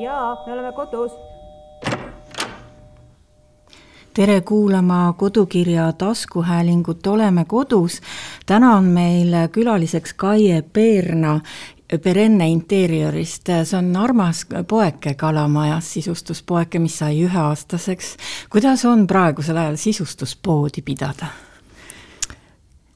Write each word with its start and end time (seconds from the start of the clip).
jaa, 0.00 0.42
me 0.46 0.52
oleme 0.52 0.72
kodus. 0.72 1.12
tere 4.14 4.40
kuulama 4.40 5.14
kodukirja 5.16 5.92
taskuhäälingut 5.92 7.06
Oleme 7.06 7.44
kodus. 7.44 8.00
täna 8.46 8.76
on 8.76 8.84
meil 8.84 9.48
külaliseks 9.52 10.14
Kaie 10.14 10.62
Peerna 10.72 11.40
Perenne 12.02 12.48
Interiorist, 12.48 13.46
see 13.64 13.78
on 13.78 13.96
armas 13.96 14.46
poeke 14.68 15.14
Kalamajas, 15.14 15.92
sisustuspoeke, 15.92 16.78
mis 16.78 16.98
sai 16.98 17.24
üheaastaseks. 17.24 18.16
kuidas 18.50 18.84
on 18.84 19.06
praegusel 19.06 19.56
ajal 19.56 19.76
sisustuspoodi 19.76 20.82
pidada? 20.82 21.26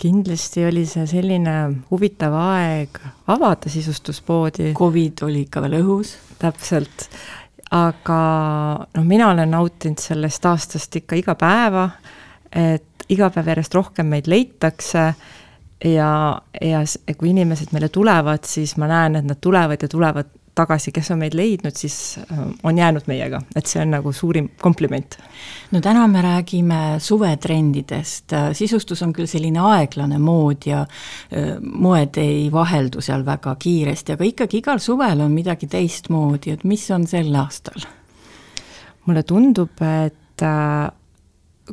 Kindlasti 0.04 0.66
oli 0.68 0.84
see 0.88 1.06
selline 1.08 1.54
huvitav 1.90 2.34
aeg 2.36 2.98
avada 3.32 3.70
sisustuspoodi. 3.72 4.74
Covid 4.76 5.24
oli 5.24 5.46
ikka 5.46 5.62
veel 5.64 5.78
õhus. 5.80 6.16
täpselt, 6.38 7.06
aga 7.72 8.18
noh, 8.96 9.04
mina 9.06 9.30
olen 9.30 9.54
nautinud 9.54 10.02
sellest 10.02 10.44
aastast 10.50 10.98
ikka 11.00 11.16
iga 11.16 11.36
päeva, 11.40 11.86
et 12.52 13.06
iga 13.08 13.30
päev 13.32 13.48
järjest 13.54 13.76
rohkem 13.78 14.10
meid 14.12 14.28
leitakse 14.28 15.04
ja, 15.88 16.10
ja 16.60 16.82
kui 17.16 17.30
inimesed 17.30 17.72
meile 17.72 17.88
tulevad, 17.88 18.44
siis 18.48 18.76
ma 18.80 18.90
näen, 18.90 19.20
et 19.20 19.28
nad 19.28 19.40
tulevad 19.40 19.86
ja 19.86 19.88
tulevad 19.88 20.28
tagasi, 20.54 20.92
kes 20.94 21.10
on 21.14 21.20
meid 21.22 21.34
leidnud, 21.36 21.74
siis 21.76 22.18
äh, 22.22 22.38
on 22.62 22.78
jäänud 22.78 23.08
meiega, 23.10 23.40
et 23.56 23.66
see 23.70 23.82
on 23.82 23.90
nagu 23.94 24.12
suurim 24.14 24.48
kompliment. 24.60 25.18
no 25.72 25.80
täna 25.80 26.06
me 26.08 26.22
räägime 26.22 26.80
suvetrendidest, 26.98 28.34
sisustus 28.52 29.02
on 29.02 29.12
küll 29.12 29.30
selline 29.30 29.60
aeglane 29.60 30.18
mood 30.18 30.66
ja 30.66 30.84
äh, 30.84 31.54
moed 31.60 32.18
ei 32.22 32.48
vaheldu 32.52 33.02
seal 33.04 33.26
väga 33.26 33.56
kiiresti, 33.58 34.14
aga 34.14 34.28
ikkagi 34.30 34.62
igal 34.62 34.82
suvel 34.82 35.24
on 35.24 35.32
midagi 35.34 35.66
teistmoodi, 35.70 36.54
et 36.54 36.64
mis 36.64 36.90
on 36.94 37.06
sel 37.06 37.34
aastal? 37.34 37.88
mulle 39.04 39.20
tundub, 39.28 39.82
et 39.84 40.42
äh, 40.42 40.86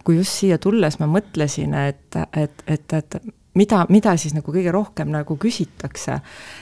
kui 0.04 0.18
just 0.18 0.42
siia 0.42 0.58
tulles 0.62 0.98
ma 1.00 1.08
mõtlesin, 1.08 1.76
et, 1.88 2.18
et, 2.38 2.64
et, 2.68 2.94
et 2.98 3.16
mida, 3.56 3.86
mida 3.90 4.16
siis 4.20 4.36
nagu 4.36 4.52
kõige 4.54 4.72
rohkem 4.74 5.12
nagu 5.14 5.38
küsitakse, 5.40 6.20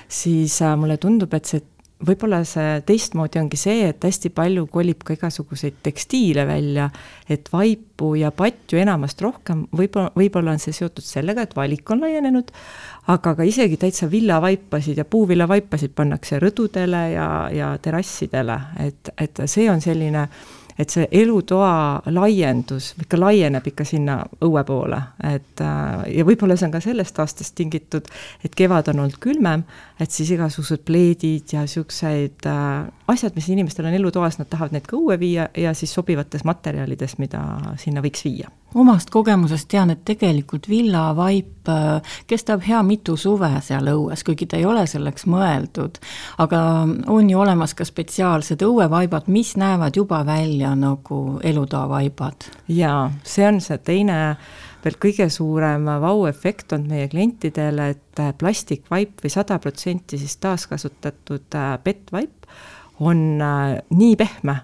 siis 0.09 0.59
mulle 0.77 0.97
tundub, 1.01 1.33
et 1.37 1.49
see 1.49 1.63
võib-olla 2.05 2.39
see 2.47 2.79
teistmoodi 2.87 3.41
ongi 3.41 3.57
see, 3.59 3.83
et 3.89 4.03
hästi 4.05 4.31
palju 4.35 4.65
kolib 4.71 5.01
ka 5.05 5.15
igasuguseid 5.17 5.81
tekstiile 5.83 6.45
välja, 6.47 6.87
et 7.29 7.49
vaipu 7.51 8.13
ja 8.19 8.31
patju 8.35 8.79
enamast 8.79 9.21
rohkem, 9.23 9.65
võib-olla, 9.75 10.13
võib-olla 10.15 10.55
on 10.55 10.63
see 10.63 10.75
seotud 10.75 11.05
sellega, 11.05 11.43
et 11.43 11.55
valik 11.57 11.91
on 11.91 12.05
laienenud, 12.05 12.53
aga 13.11 13.35
ka 13.35 13.47
isegi 13.47 13.79
täitsa 13.81 14.07
villavaipasid 14.11 15.01
ja 15.01 15.07
puuvillavaipasid 15.09 15.95
pannakse 15.97 16.39
rõdudele 16.39 17.03
ja, 17.15 17.27
ja 17.53 17.73
terrassidele, 17.83 18.59
et, 18.85 19.13
et 19.19 19.43
see 19.47 19.67
on 19.71 19.83
selline 19.83 20.27
et 20.79 20.93
see 20.93 21.07
elutoa 21.21 22.01
laiendus 22.15 22.93
ikka 23.01 23.19
laieneb 23.19 23.65
ikka 23.71 23.85
sinna 23.87 24.19
õue 24.45 24.63
poole, 24.67 24.99
et 25.33 25.63
äh, 25.63 26.05
ja 26.15 26.27
võib-olla 26.27 26.55
see 26.59 26.69
on 26.69 26.75
ka 26.75 26.83
sellest 26.83 27.19
aastast 27.19 27.55
tingitud, 27.59 28.07
et 28.45 28.55
kevad 28.55 28.91
on 28.93 29.03
olnud 29.03 29.19
külmem, 29.23 29.65
et 29.99 30.15
siis 30.15 30.31
igasugused 30.35 30.85
pleedid 30.87 31.55
ja 31.55 31.65
niisugused 31.65 32.47
äh, 32.47 32.69
asjad, 33.11 33.35
mis 33.35 33.51
inimestel 33.51 33.89
on 33.89 33.99
elutoas, 33.99 34.39
nad 34.39 34.49
tahavad 34.51 34.77
neid 34.77 34.87
ka 34.87 34.97
õue 34.99 35.19
viia 35.19 35.49
ja 35.57 35.75
siis 35.77 35.93
sobivates 35.93 36.47
materjalides, 36.47 37.19
mida 37.19 37.43
sinna 37.81 38.05
võiks 38.05 38.25
viia 38.27 38.51
omast 38.75 39.09
kogemusest 39.09 39.67
tean, 39.71 39.89
et 39.93 40.03
tegelikult 40.05 40.69
villavaip 40.69 41.69
äh, 41.69 42.15
kestab 42.27 42.63
hea 42.67 42.81
mitu 42.85 43.17
suve 43.17 43.51
seal 43.65 43.89
õues, 43.93 44.23
kuigi 44.25 44.45
ta 44.49 44.59
ei 44.59 44.65
ole 44.69 44.85
selleks 44.87 45.25
mõeldud. 45.29 45.99
aga 46.37 46.61
on 47.07 47.29
ju 47.29 47.39
olemas 47.39 47.73
ka 47.73 47.85
spetsiaalsed 47.85 48.61
õuevaibad, 48.65 49.27
mis 49.27 49.55
näevad 49.57 49.95
juba 49.97 50.23
välja 50.25 50.75
nagu 50.75 51.39
elutoavaibad. 51.43 52.49
jaa, 52.67 53.11
see 53.23 53.47
on 53.47 53.61
see 53.61 53.77
teine 53.77 54.19
veel 54.83 54.95
kõige 55.01 55.29
suurem 55.29 55.89
vau-efekt 56.01 56.73
olnud 56.73 56.93
meie 56.93 57.07
klientidele, 57.11 57.89
et 57.95 58.23
plastikvaip 58.39 59.23
või 59.23 59.31
sada 59.33 59.59
protsenti 59.59 60.17
siis 60.21 60.37
taaskasutatud 60.37 61.55
äh, 61.55 61.77
PET-vaip 61.83 62.49
on 62.99 63.41
äh, 63.41 63.77
nii 63.89 64.15
pehme 64.19 64.59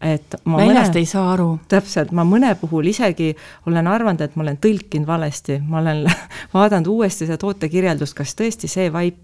et 0.00 0.34
ma 0.44 0.58
väljast 0.58 0.94
mõne, 0.94 1.02
ei 1.02 1.06
saa 1.08 1.32
aru. 1.32 1.58
täpselt, 1.68 2.12
ma 2.12 2.24
mõne 2.28 2.54
puhul 2.60 2.90
isegi 2.90 3.34
olen 3.66 3.86
arvanud, 3.86 4.20
et 4.20 4.36
ma 4.36 4.42
olen 4.46 4.58
tõlkinud 4.60 5.06
valesti, 5.06 5.60
ma 5.68 5.80
olen 5.80 6.04
vaadanud 6.56 6.90
uuesti 6.92 7.26
seda 7.28 7.38
tootekirjeldust, 7.40 8.16
kas 8.16 8.34
tõesti 8.38 8.70
see 8.70 8.90
vaip 8.92 9.22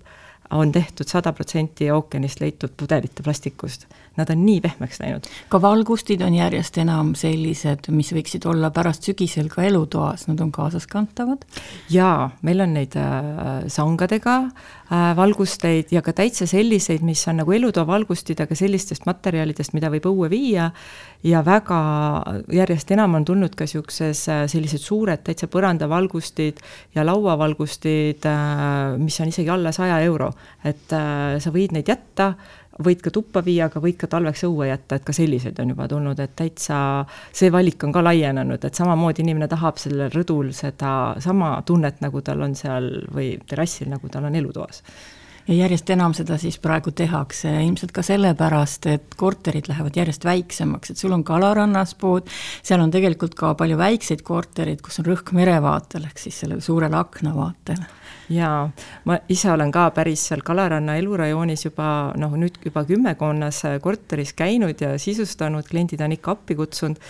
on 0.51 0.73
tehtud 0.73 1.07
sada 1.07 1.33
protsenti 1.33 1.91
ookeanist 1.91 2.41
leitud 2.41 2.73
pudelite 2.77 3.23
plastikust. 3.23 3.87
Nad 4.19 4.31
on 4.33 4.43
nii 4.45 4.61
pehmeks 4.61 5.01
läinud. 5.01 5.27
ka 5.49 5.61
valgustid 5.63 6.23
on 6.27 6.35
järjest 6.35 6.79
enam 6.83 7.15
sellised, 7.15 7.89
mis 7.95 8.11
võiksid 8.13 8.47
olla 8.51 8.71
pärast 8.75 9.07
sügisel 9.07 9.49
ka 9.49 9.63
elutoas, 9.63 10.27
nad 10.29 10.41
on 10.41 10.51
kaasaskantavad? 10.53 11.45
jaa, 11.91 12.31
meil 12.43 12.61
on 12.61 12.75
neid 12.75 12.97
äh, 12.99 13.63
sangadega 13.71 14.37
äh, 14.43 15.13
valgusteid 15.17 15.95
ja 15.95 16.03
ka 16.03 16.13
täitsa 16.13 16.47
selliseid, 16.51 17.05
mis 17.07 17.23
on 17.31 17.41
nagu 17.43 17.55
elutoa 17.55 17.87
valgustid, 17.87 18.41
aga 18.43 18.59
sellistest 18.59 19.07
materjalidest, 19.07 19.75
mida 19.79 19.91
võib 19.93 20.11
õue 20.11 20.31
viia 20.33 20.71
ja 21.23 21.45
väga 21.47 21.81
järjest 22.53 22.91
enam 22.97 23.15
on 23.21 23.25
tulnud 23.29 23.55
ka 23.55 23.69
niisuguses 23.69 24.27
äh, 24.29 24.45
sellised 24.51 24.83
suured 24.83 25.23
täitsa 25.25 25.49
põrandavalgustid 25.51 26.61
ja 26.95 27.07
lauavalgustid, 27.07 28.27
mis 28.99 29.21
on 29.23 29.31
isegi 29.31 29.51
alla 29.53 29.73
saja 29.73 30.01
euro 30.05 30.31
et 30.67 30.93
sa 30.93 31.53
võid 31.53 31.75
neid 31.75 31.89
jätta, 31.89 32.35
võid 32.85 33.05
ka 33.05 33.13
tuppa 33.15 33.43
viia, 33.45 33.69
aga 33.69 33.83
võid 33.83 33.99
ka 34.01 34.09
talveks 34.11 34.45
õue 34.49 34.71
jätta, 34.71 34.99
et 34.99 35.07
ka 35.07 35.15
selliseid 35.17 35.61
on 35.63 35.75
juba 35.75 35.89
tulnud, 35.91 36.21
et 36.21 36.35
täitsa 36.37 36.81
see 37.33 37.53
valik 37.53 37.85
on 37.85 37.95
ka 37.95 38.03
laienenud, 38.05 38.65
et 38.65 38.81
samamoodi 38.81 39.25
inimene 39.25 39.49
tahab 39.51 39.81
sellel 39.83 40.13
rõdul 40.15 40.53
seda 40.57 41.17
sama 41.21 41.55
tunnet, 41.67 42.01
nagu 42.05 42.23
tal 42.25 42.43
on 42.47 42.57
seal 42.59 42.91
või 43.15 43.35
terrassil, 43.49 43.91
nagu 43.93 44.09
tal 44.13 44.29
on 44.31 44.39
elutoas 44.41 44.85
ja 45.51 45.57
järjest 45.65 45.91
enam 45.91 46.15
seda 46.15 46.39
siis 46.39 46.59
praegu 46.63 46.93
tehakse, 46.97 47.51
ilmselt 47.65 47.93
ka 47.95 48.05
sellepärast, 48.07 48.87
et 48.91 49.15
korterid 49.19 49.67
lähevad 49.71 49.97
järjest 49.99 50.25
väiksemaks, 50.25 50.93
et 50.93 51.01
sul 51.03 51.15
on 51.17 51.25
Kalarannas 51.27 51.97
pood, 51.99 52.29
seal 52.63 52.83
on 52.83 52.93
tegelikult 52.95 53.35
ka 53.39 53.55
palju 53.59 53.79
väikseid 53.81 54.23
korterid, 54.27 54.83
kus 54.85 55.03
on 55.03 55.11
rõhk 55.11 55.35
merevaatel, 55.37 56.07
ehk 56.07 56.23
siis 56.23 56.39
sellel 56.45 56.63
suurel 56.65 56.95
aknavaatel. 56.99 57.83
Jaa, 58.31 58.63
ma 59.11 59.17
ise 59.33 59.51
olen 59.51 59.73
ka 59.75 59.89
päris 59.95 60.29
seal 60.31 60.45
Kalaranna 60.47 60.95
elurajoonis 61.01 61.67
juba 61.67 61.89
noh, 62.21 62.37
nüüd 62.39 62.61
juba 62.63 62.85
kümmekonnas 62.87 63.65
korteris 63.83 64.37
käinud 64.39 64.79
ja 64.79 64.95
sisustanud, 65.03 65.67
kliendid 65.67 66.05
on 66.07 66.15
ikka 66.15 66.37
appi 66.37 66.55
kutsunud 66.61 67.03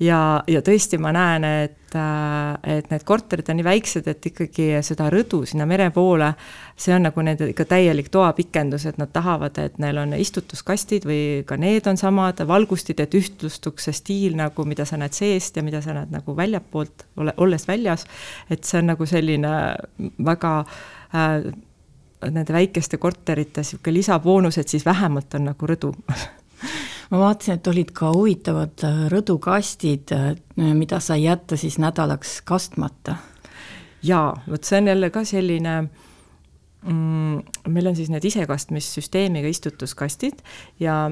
ja, 0.00 0.20
ja 0.48 0.62
tõesti, 0.64 0.98
ma 1.00 1.12
näen, 1.14 1.44
et, 1.44 1.94
äh, 1.96 2.76
et 2.76 2.90
need 2.92 3.04
korterid 3.08 3.48
on 3.50 3.58
nii 3.58 3.66
väiksed, 3.66 4.08
et 4.10 4.28
ikkagi 4.30 4.68
seda 4.86 5.08
rõdu 5.12 5.42
sinna 5.48 5.66
mere 5.68 5.88
poole, 5.94 6.32
see 6.76 6.94
on 6.96 7.06
nagu 7.08 7.24
nende 7.24 7.48
ikka 7.52 7.66
täielik 7.70 8.10
toapikendus, 8.12 8.86
et 8.90 8.98
nad 9.00 9.12
tahavad, 9.12 9.58
et 9.62 9.78
neil 9.82 10.00
on 10.02 10.16
istutuskastid 10.18 11.06
või 11.08 11.20
ka 11.48 11.58
need 11.60 11.88
on 11.88 12.00
samad, 12.00 12.42
valgustid, 12.48 13.00
et 13.00 13.14
ühtlustuks 13.16 13.88
see 13.88 14.00
stiil 14.00 14.36
nagu, 14.38 14.66
mida 14.68 14.84
sa 14.88 15.00
näed 15.00 15.16
seest 15.16 15.56
ja 15.56 15.64
mida 15.66 15.80
sa 15.84 15.96
näed 15.96 16.12
nagu 16.14 16.36
väljapoolt, 16.36 17.06
ole, 17.22 17.36
olles 17.36 17.68
väljas, 17.68 18.06
et 18.50 18.64
see 18.64 18.82
on 18.82 18.92
nagu 18.92 19.08
selline 19.08 19.54
väga 20.26 20.58
äh, 21.14 21.38
nende 22.26 22.52
väikeste 22.52 22.98
korterite 23.00 23.62
niisugune 23.62 23.98
lisaboonus, 24.00 24.58
et 24.58 24.68
siis 24.68 24.84
vähemalt 24.86 25.34
on 25.38 25.50
nagu 25.52 25.68
rõdu 25.68 25.92
ma 27.10 27.18
vaatasin, 27.18 27.54
et 27.54 27.70
olid 27.70 27.92
ka 27.96 28.10
huvitavad 28.14 28.84
äh, 28.86 29.06
rõdukastid, 29.12 30.12
äh, 30.16 30.34
mida 30.74 31.00
sai 31.00 31.24
jätta 31.24 31.56
siis 31.56 31.78
nädalaks 31.82 32.40
kastmata. 32.44 33.16
jaa, 34.02 34.34
vot 34.50 34.64
see 34.64 34.78
on 34.78 34.92
jälle 34.92 35.10
ka 35.10 35.24
selline 35.24 35.76
mm, 36.86 37.40
meil 37.68 37.86
on 37.90 37.96
siis 37.96 38.10
need 38.12 38.24
isekastmissüsteemiga 38.24 39.48
istutuskastid 39.48 40.42
ja 40.80 41.10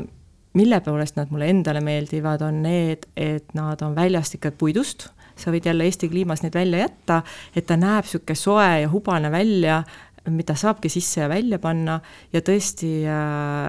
mille 0.55 0.81
poolest 0.81 1.17
nad 1.17 1.31
mulle 1.31 1.49
endale 1.51 1.81
meeldivad, 1.81 2.43
on 2.47 2.63
need, 2.63 3.09
et 3.17 3.55
nad 3.55 3.83
on 3.83 3.95
väljast 3.97 4.39
ikka 4.39 4.53
puidust, 4.59 5.09
sa 5.37 5.51
võid 5.51 5.67
jälle 5.67 5.87
Eesti 5.89 6.09
kliimas 6.09 6.45
neid 6.45 6.55
välja 6.55 6.85
jätta, 6.85 7.23
et 7.57 7.67
ta 7.67 7.77
näeb 7.79 8.07
niisugune 8.07 8.39
soe 8.39 8.69
ja 8.85 8.91
hubane 8.91 9.31
välja, 9.35 9.83
mida 10.33 10.55
saabki 10.57 10.89
sisse 10.89 11.21
ja 11.21 11.29
välja 11.29 11.59
panna 11.61 11.99
ja 12.33 12.41
tõesti 12.45 12.91
äh, 13.05 13.17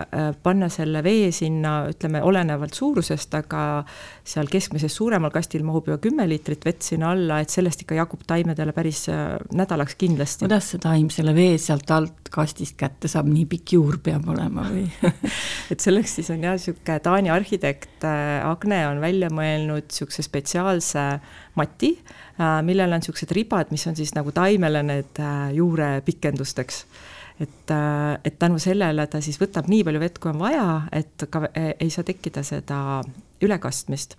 äh, 0.07 0.29
panna 0.43 0.69
selle 0.71 1.01
vee 1.03 1.27
sinna, 1.35 1.89
ütleme, 1.91 2.21
olenevalt 2.23 2.77
suurusest, 2.77 3.35
aga 3.35 3.63
seal 4.23 4.47
keskmisest 4.51 4.95
suuremal 4.95 5.33
kastil 5.35 5.65
mahub 5.67 5.89
juba 5.89 5.99
kümme 6.03 6.27
liitrit 6.29 6.63
vett 6.65 6.85
sinna 6.85 7.11
alla, 7.11 7.41
et 7.43 7.51
sellest 7.51 7.83
ikka 7.83 7.97
jagub 7.99 8.23
taimedele 8.27 8.75
päris 8.75 9.05
äh, 9.11 9.35
nädalaks 9.55 9.97
kindlasti. 9.99 10.45
kuidas 10.47 10.71
see 10.73 10.83
taim 10.83 11.09
selle 11.13 11.35
vee 11.35 11.57
sealt 11.61 11.91
alt 11.91 12.31
kastist 12.35 12.77
kätte 12.79 13.11
saab, 13.11 13.27
nii 13.31 13.45
pikk 13.51 13.75
juur 13.75 13.99
peab 14.03 14.27
olema 14.31 14.67
või 14.71 14.87
et 15.71 15.83
selleks 15.83 16.19
siis 16.19 16.31
on 16.31 16.43
jah, 16.43 16.55
niisugune 16.55 16.99
Taani 17.03 17.33
arhitekt 17.35 18.07
äh, 18.07 18.39
Agne 18.47 18.85
on 18.87 19.03
välja 19.03 19.31
mõelnud 19.33 19.89
niisuguse 19.91 20.23
spetsiaalse 20.23 21.05
mati 21.55 21.95
äh,, 21.99 22.61
millel 22.65 22.91
on 22.91 23.03
niisugused 23.03 23.31
ribad, 23.35 23.71
mis 23.71 23.87
on 23.87 23.95
siis 23.95 24.15
nagu 24.17 24.31
taimele 24.35 24.83
need 24.83 25.21
äh, 25.23 25.51
juurepikendusteks 25.57 26.85
et, 27.39 27.71
et 28.23 28.39
tänu 28.39 28.59
sellele 28.59 29.07
ta 29.11 29.21
siis 29.23 29.39
võtab 29.41 29.67
nii 29.71 29.83
palju 29.87 30.01
vett, 30.01 30.19
kui 30.21 30.31
on 30.31 30.39
vaja, 30.39 30.67
et 30.95 31.27
ka 31.31 31.45
ei 31.55 31.89
saa 31.91 32.07
tekkida 32.07 32.43
seda 32.47 32.79
ülekastmist. 33.43 34.15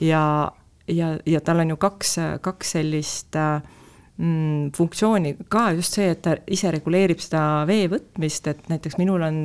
ja, 0.00 0.52
ja, 0.88 1.14
ja 1.26 1.40
tal 1.40 1.64
on 1.64 1.74
ju 1.74 1.76
kaks, 1.80 2.16
kaks 2.44 2.74
sellist 2.76 3.38
mm, 4.16 4.70
funktsiooni 4.76 5.36
ka 5.48 5.70
just 5.78 5.96
see, 5.96 6.10
et 6.12 6.22
ta 6.22 6.36
ise 6.46 6.72
reguleerib 6.74 7.22
seda 7.22 7.64
vee 7.68 7.88
võtmist, 7.92 8.48
et 8.52 8.68
näiteks 8.68 8.98
minul 9.00 9.24
on 9.24 9.44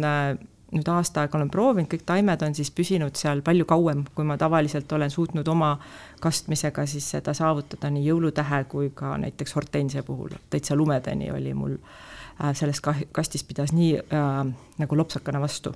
nüüd 0.71 0.89
aasta 0.93 1.23
aega 1.23 1.37
olen 1.39 1.49
proovinud, 1.49 1.89
kõik 1.91 2.05
taimed 2.05 2.43
on 2.45 2.55
siis 2.57 2.71
püsinud 2.75 3.17
seal 3.17 3.41
palju 3.45 3.65
kauem, 3.69 4.03
kui 4.15 4.27
ma 4.27 4.37
tavaliselt 4.37 4.91
olen 4.93 5.09
suutnud 5.09 5.47
oma 5.49 5.75
kastmisega 6.21 6.85
siis 6.89 7.09
seda 7.15 7.33
saavutada 7.37 7.89
nii 7.93 8.05
jõulutähe 8.05 8.63
kui 8.69 8.91
ka 8.95 9.15
näiteks 9.17 9.55
hortensia 9.57 10.03
puhul, 10.03 10.35
täitsa 10.49 10.77
lumedeni 10.77 11.31
oli 11.33 11.53
mul 11.53 11.77
äh, 11.77 12.53
selles 12.53 12.81
kastis 12.85 13.43
pidas 13.43 13.73
nii 13.73 13.95
äh, 13.99 14.43
nagu 14.77 15.01
lopsakana 15.01 15.41
vastu. 15.41 15.73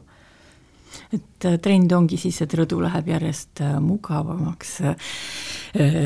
Et 1.13 1.45
äh, 1.45 1.57
trend 1.61 1.91
ongi 1.95 2.17
siis, 2.21 2.39
et 2.43 2.53
rõdu 2.57 2.79
läheb 2.83 3.09
järjest 3.13 3.61
äh, 3.65 3.77
mugavamaks, 3.81 4.75
äh, 4.85 5.09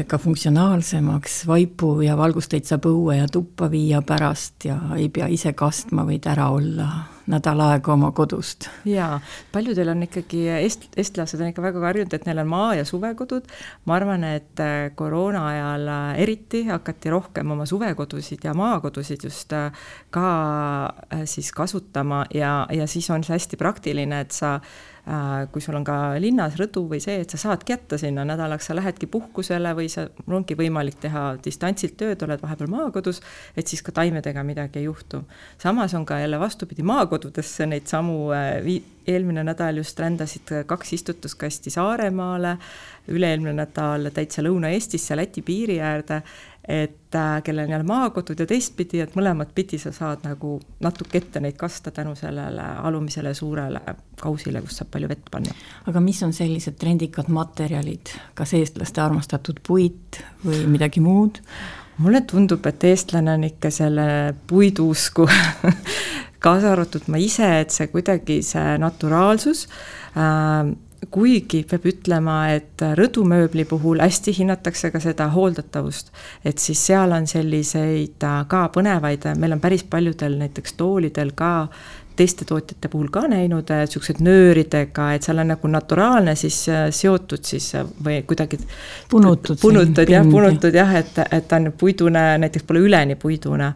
ka 0.07 0.19
funktsionaalsemaks, 0.21 1.41
vaipu 1.49 1.91
ja 2.05 2.17
valgusteid 2.19 2.67
saab 2.67 2.87
õue 2.89 3.17
ja 3.19 3.27
tuppa 3.31 3.71
viia 3.71 4.01
pärast 4.05 4.67
ja 4.69 4.79
ei 4.95 5.09
pea 5.13 5.27
ise 5.31 5.53
kastma, 5.57 6.07
võid 6.07 6.27
ära 6.31 6.49
olla 6.55 6.89
nädal 7.27 7.61
aega 7.67 7.93
oma 7.93 8.11
kodust. 8.15 8.69
jaa, 8.87 9.19
paljudel 9.51 9.91
on 9.93 10.03
ikkagi, 10.07 10.43
est-, 10.57 10.89
estlased 10.97 11.41
on 11.41 11.51
ikka 11.51 11.65
väga 11.65 11.83
harjunud, 11.85 12.13
et 12.13 12.27
neil 12.27 12.41
on 12.43 12.51
maa- 12.51 12.75
ja 12.79 12.85
suvekodud, 12.87 13.47
ma 13.85 13.95
arvan, 13.99 14.23
et 14.23 14.63
koroona 14.95 15.45
ajal 15.51 15.87
eriti 16.17 16.65
hakati 16.67 17.13
rohkem 17.13 17.51
oma 17.51 17.65
suvekodusid 17.69 18.45
ja 18.47 18.53
maakodusid 18.57 19.23
just 19.27 19.53
ka 20.11 20.27
siis 21.25 21.51
kasutama 21.51 22.25
ja, 22.33 22.67
ja 22.71 22.87
siis 22.87 23.09
on 23.09 23.23
see 23.23 23.35
hästi 23.35 23.57
praktiline, 23.59 24.21
et 24.25 24.31
sa 24.31 24.57
Äh, 24.57 24.96
kui 25.51 25.63
sul 25.63 25.77
on 25.79 25.85
ka 25.87 26.17
linnas 26.19 26.57
rõdu 26.59 26.83
või 26.91 26.99
see, 27.03 27.21
et 27.23 27.31
sa 27.31 27.39
saadki 27.39 27.71
jätta 27.71 27.99
sinna 28.01 28.25
nädalaks, 28.27 28.67
sa 28.67 28.75
lähedki 28.75 29.07
puhkusele 29.11 29.71
või 29.77 29.87
sa, 29.91 30.07
mul 30.25 30.41
ongi 30.41 30.57
võimalik 30.59 30.99
teha 30.99 31.29
distantsilt 31.43 31.95
tööd, 31.99 32.25
oled 32.27 32.43
vahepeal 32.43 32.71
maakodus, 32.73 33.21
et 33.55 33.71
siis 33.71 33.83
ka 33.85 33.95
taimedega 33.95 34.43
midagi 34.43 34.81
ei 34.81 34.89
juhtu. 34.89 35.23
samas 35.57 35.93
on 35.93 36.05
ka 36.05 36.19
jälle 36.19 36.39
vastupidi, 36.39 36.83
maakodudesse 36.83 37.65
neid 37.65 37.87
samu 37.87 38.31
äh, 38.35 38.59
vii-, 38.65 38.83
eelmine 39.07 39.43
nädal 39.47 39.79
just 39.79 39.99
rändasid 39.99 40.51
kaks 40.67 40.93
istutuskasti 40.93 41.71
Saaremaale, 41.71 42.57
üle-eelmine 43.07 43.53
nädal 43.55 44.09
täitsa 44.11 44.43
Lõuna-Eestisse, 44.43 45.15
Läti 45.15 45.41
piiri 45.41 45.79
äärde 45.79 46.21
et 46.67 47.15
äh, 47.15 47.43
kellel 47.43 47.65
on 47.65 47.71
jälle 47.71 47.87
maakodud 47.87 48.39
ja 48.39 48.45
teistpidi, 48.45 48.99
et 48.99 49.15
mõlemat 49.15 49.53
pidi 49.55 49.79
sa 49.79 49.93
saad 49.95 50.25
nagu 50.27 50.57
natuke 50.83 51.21
ette 51.21 51.39
neid 51.39 51.55
kasta 51.59 51.93
tänu 51.95 52.15
sellele 52.19 52.65
alumisele 52.83 53.33
suurele 53.33 53.81
kausile, 54.19 54.61
kus 54.61 54.81
saab 54.81 54.91
palju 54.91 55.09
vett 55.09 55.31
panna. 55.31 55.55
aga 55.87 56.03
mis 56.03 56.19
on 56.27 56.33
sellised 56.35 56.75
trendikad 56.79 57.31
materjalid, 57.31 58.11
kas 58.35 58.53
eestlaste 58.59 59.01
armastatud 59.01 59.63
puit 59.67 60.21
või 60.45 60.65
midagi 60.67 61.03
muud? 61.03 61.39
mulle 61.97 62.21
tundub, 62.29 62.65
et 62.69 62.83
eestlane 62.83 63.31
on 63.33 63.43
ikka 63.47 63.71
selle 63.73 64.35
puiduusku 64.47 65.25
kaasa 66.43 66.71
arvatud 66.75 67.07
ma 67.07 67.17
ise, 67.17 67.47
et 67.61 67.71
see 67.73 67.87
kuidagi, 67.93 68.41
see 68.45 68.75
naturaalsus 68.81 69.63
äh, 70.19 70.75
kuigi 71.11 71.61
peab 71.69 71.85
ütlema, 71.87 72.37
et 72.55 72.81
rõdumööbli 72.97 73.67
puhul 73.69 74.01
hästi 74.01 74.33
hinnatakse 74.39 74.91
ka 74.93 75.01
seda 75.03 75.29
hooldatavust, 75.33 76.11
et 76.45 76.57
siis 76.61 76.81
seal 76.89 77.13
on 77.15 77.27
selliseid 77.29 78.25
äh, 78.25 78.41
ka 78.49 78.67
põnevaid, 78.73 79.29
meil 79.37 79.57
on 79.57 79.63
päris 79.63 79.85
paljudel 79.87 80.37
näiteks 80.41 80.77
toolidel 80.79 81.33
ka 81.37 81.51
teiste 82.17 82.47
tootjate 82.49 82.89
puhul 82.89 83.11
ka 83.13 83.27
näinud 83.29 83.69
niisugused 83.69 84.23
nööridega, 84.25 85.11
et 85.13 85.27
seal 85.27 85.37
on 85.43 85.51
nagu 85.53 85.69
naturaalne 85.69 86.33
siis 86.39 86.63
äh, 86.73 86.87
seotud 86.95 87.45
siis 87.45 87.69
äh, 87.77 87.85
või 88.03 88.23
kuidagi 88.27 88.59
punutud, 89.11 89.59
punutud 89.61 90.09
jah, 90.09 90.25
punutud 90.25 90.75
jah, 90.75 90.97
et, 90.97 91.21
et 91.29 91.47
ta 91.47 91.61
on 91.61 91.71
puidune, 91.77 92.25
näiteks 92.41 92.65
pole 92.67 92.81
üleni 92.87 93.19
puidune 93.21 93.71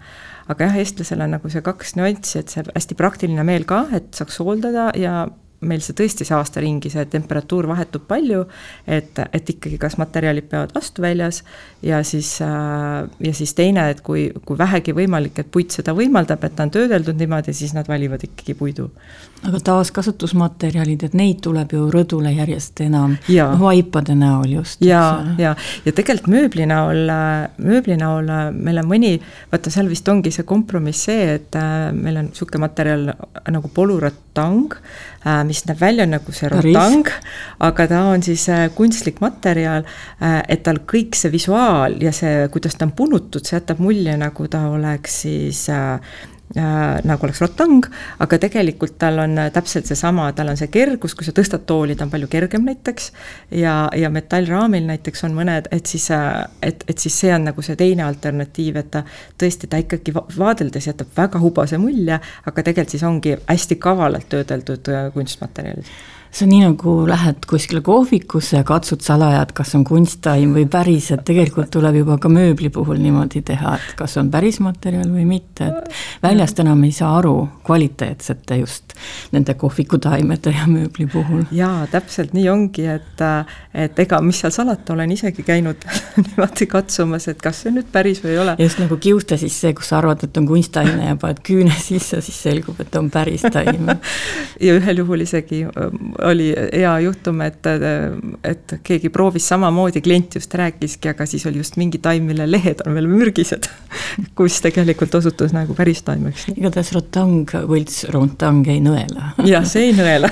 aga 0.50 0.68
jah, 0.68 0.82
eestlasel 0.82 1.22
on 1.24 1.38
nagu 1.38 1.54
see 1.54 1.62
kaks 1.64 1.96
nüanssi, 2.00 2.42
et 2.42 2.52
see 2.52 2.66
hästi 2.66 2.98
praktiline 2.98 3.46
meel 3.48 3.68
ka, 3.70 3.86
et 3.96 4.10
saaks 4.18 4.42
hooldada 4.42 4.90
ja 4.98 5.22
meil 5.62 5.82
see 5.86 5.96
tõesti 5.98 6.26
see 6.26 6.36
aasta 6.36 6.62
ringi, 6.64 6.90
see 6.90 7.06
temperatuur 7.12 7.68
vahetub 7.70 8.06
palju, 8.10 8.46
et, 8.90 9.20
et 9.32 9.52
ikkagi 9.54 9.78
kas 9.82 9.98
materjalid 10.02 10.48
peavad 10.50 10.74
vastu 10.76 11.04
väljas 11.06 11.44
ja 11.86 12.02
siis, 12.08 12.34
äh, 12.42 13.10
ja 13.28 13.34
siis 13.38 13.54
teine, 13.58 13.90
et 13.94 14.02
kui, 14.06 14.30
kui 14.46 14.58
vähegi 14.58 14.96
võimalik, 14.98 15.38
et 15.42 15.52
puit 15.52 15.74
seda 15.74 15.94
võimaldab, 15.98 16.44
et 16.46 16.56
ta 16.58 16.66
on 16.66 16.74
töödeldud 16.74 17.20
niimoodi, 17.20 17.54
siis 17.54 17.76
nad 17.78 17.90
valivad 17.90 18.24
ikkagi 18.26 18.58
puidu. 18.58 18.90
aga 19.42 19.58
taaskasutusmaterjalid, 19.66 21.04
et 21.04 21.14
neid 21.18 21.40
tuleb 21.42 21.72
ju 21.74 21.88
rõdule 21.90 22.30
järjest 22.30 22.84
enam, 22.86 23.16
noh 23.26 23.62
vaipade 23.62 24.14
näol 24.18 24.52
just. 24.58 24.82
ja, 24.86 25.02
ja, 25.38 25.56
ja 25.86 25.94
tegelikult 25.94 26.30
mööbli 26.30 26.68
näol, 26.70 27.10
mööbli 27.58 27.98
näol 27.98 28.30
meil 28.54 28.82
on 28.82 28.90
mõni, 28.90 29.16
vaata 29.52 29.74
seal 29.74 29.90
vist 29.90 30.10
ongi 30.10 30.34
see 30.34 30.46
kompromiss 30.46 31.08
see, 31.10 31.38
et 31.38 31.58
äh, 31.58 31.90
meil 31.94 32.22
on 32.22 32.30
niisugune 32.30 32.62
materjal 32.66 33.10
nagu 33.52 33.72
polüratang, 33.74 34.78
äh, 34.78 35.11
mis 35.46 35.64
näeb 35.70 35.78
välja 35.78 36.08
nagu 36.10 36.34
see 36.34 36.50
rotang, 36.50 37.06
aga 37.62 37.88
ta 37.88 38.02
on 38.10 38.24
siis 38.26 38.48
kunstlik 38.74 39.22
materjal, 39.22 39.86
et 40.22 40.64
tal 40.66 40.82
kõik 40.90 41.18
see 41.18 41.30
visuaal 41.34 42.00
ja 42.02 42.14
see, 42.16 42.48
kuidas 42.54 42.78
ta 42.78 42.88
on 42.90 42.96
punutud, 42.98 43.46
see 43.46 43.60
jätab 43.60 43.84
mulje, 43.84 44.18
nagu 44.18 44.48
ta 44.50 44.66
oleks 44.74 45.22
siis 45.28 45.68
äh, 45.70 46.00
Äh, 46.02 46.41
nagu 46.56 47.28
oleks 47.28 47.42
rotang, 47.42 47.86
aga 48.20 48.38
tegelikult 48.42 48.98
tal 49.00 49.22
on 49.24 49.38
täpselt 49.54 49.88
seesama, 49.88 50.28
tal 50.36 50.52
on 50.52 50.60
see 50.60 50.72
kergus, 50.72 51.16
kui 51.16 51.28
sa 51.28 51.34
tõstad 51.36 51.64
tooli, 51.70 51.96
ta 51.96 52.06
on 52.08 52.12
palju 52.14 52.28
kergem 52.32 52.66
näiteks. 52.68 53.12
ja, 53.56 53.76
ja 53.96 54.10
metallraamil 54.10 54.86
näiteks 54.90 55.24
on 55.28 55.36
mõned, 55.38 55.70
et 55.72 55.86
siis, 55.86 56.10
äh, 56.12 56.44
et, 56.62 56.84
et 56.88 56.98
siis 56.98 57.20
see 57.24 57.34
on 57.36 57.48
nagu 57.52 57.64
see 57.66 57.78
teine 57.80 58.04
alternatiiv, 58.08 58.80
et 58.82 58.92
ta 58.92 59.04
tõesti, 59.40 59.70
ta 59.72 59.80
ikkagi 59.82 60.14
vaadeldes 60.16 60.88
jätab 60.92 61.12
väga 61.18 61.40
hubase 61.40 61.80
mulje, 61.82 62.20
aga 62.20 62.64
tegelikult 62.64 62.98
siis 62.98 63.06
ongi 63.08 63.38
hästi 63.48 63.80
kavalalt 63.82 64.30
töödeldud 64.32 64.92
äh, 64.92 65.08
kunstmaterjalid 65.14 65.88
see 66.32 66.46
on 66.46 66.52
nii, 66.54 66.62
nagu 66.64 66.94
lähed 67.08 67.44
kuskile 67.48 67.82
kohvikusse 67.84 68.58
ja 68.58 68.64
katsud 68.64 69.02
salaja, 69.04 69.42
et 69.44 69.52
kas 69.56 69.74
on 69.76 69.84
kunsttaim 69.88 70.54
või 70.56 70.64
päris, 70.72 71.10
et 71.12 71.26
tegelikult 71.28 71.72
tuleb 71.74 71.98
juba 72.00 72.16
ka 72.22 72.32
mööbli 72.32 72.70
puhul 72.72 73.02
niimoodi 73.04 73.42
teha, 73.46 73.76
et 73.76 73.96
kas 74.00 74.16
on 74.22 74.30
päris 74.32 74.62
materjal 74.64 75.10
või 75.12 75.26
mitte, 75.28 75.68
et 75.68 76.24
väljast 76.24 76.62
enam 76.64 76.84
ei 76.88 76.94
saa 76.96 77.18
aru 77.18 77.36
kvaliteetsete 77.68 78.62
just 78.62 78.96
nende 79.36 79.54
kohvikutaimede 79.60 80.54
ja 80.56 80.68
mööbli 80.72 81.08
puhul. 81.12 81.44
jaa, 81.52 81.84
täpselt 81.92 82.32
nii 82.38 82.48
ongi, 82.50 82.88
et, 82.88 83.26
et 83.76 84.00
ega 84.00 84.22
mis 84.24 84.40
seal 84.40 84.56
salata, 84.56 84.94
olen 84.96 85.12
isegi 85.12 85.44
käinud 85.44 85.84
niimoodi 86.24 86.70
katsumas, 86.72 87.28
et 87.28 87.44
kas 87.44 87.66
see 87.66 87.76
nüüd 87.76 87.92
päris 87.92 88.24
või 88.24 88.38
ei 88.38 88.42
ole. 88.46 88.56
just 88.60 88.80
nagu 88.80 88.96
kiuste 89.04 89.36
siis 89.42 89.60
see, 89.66 89.76
kus 89.76 89.92
sa 89.92 90.00
arvad, 90.00 90.24
et 90.24 90.40
on 90.40 90.48
kunsttaime 90.48 91.12
ja 91.12 91.20
paned 91.20 91.44
küüne 91.44 91.76
sisse, 91.76 92.24
siis 92.24 92.40
selgub, 92.48 92.80
et 92.80 92.96
on 92.96 93.12
päris 93.12 93.44
taim 93.52 93.92
ja 94.68 94.80
ühel 94.80 95.04
juhul 95.04 95.28
isegi 95.28 95.66
oli 96.26 96.50
hea 96.56 96.94
juhtum, 97.06 97.42
et, 97.46 97.68
et 98.44 98.76
keegi 98.84 99.10
proovis 99.14 99.48
samamoodi, 99.52 100.02
klient 100.02 100.36
just 100.36 100.54
rääkiski, 100.54 101.12
aga 101.12 101.26
siis 101.30 101.46
oli 101.50 101.62
just 101.62 101.78
mingi 101.82 102.02
taim, 102.04 102.28
mille 102.30 102.48
lehed 102.50 102.84
on 102.86 102.98
veel 102.98 103.10
mürgised 103.12 103.68
kus 104.38 104.60
tegelikult 104.64 105.16
osutus 105.22 105.56
nagu 105.56 105.76
päris 105.78 106.04
taimeks. 106.08 106.48
igatahes 106.56 106.94
rotang, 106.96 107.50
võlts 107.70 108.06
rotang 108.14 108.68
ei 108.72 108.82
nõela 108.84 109.34
jah, 109.48 109.66
see 109.68 109.90
ei 109.90 109.98
nõela 109.98 110.30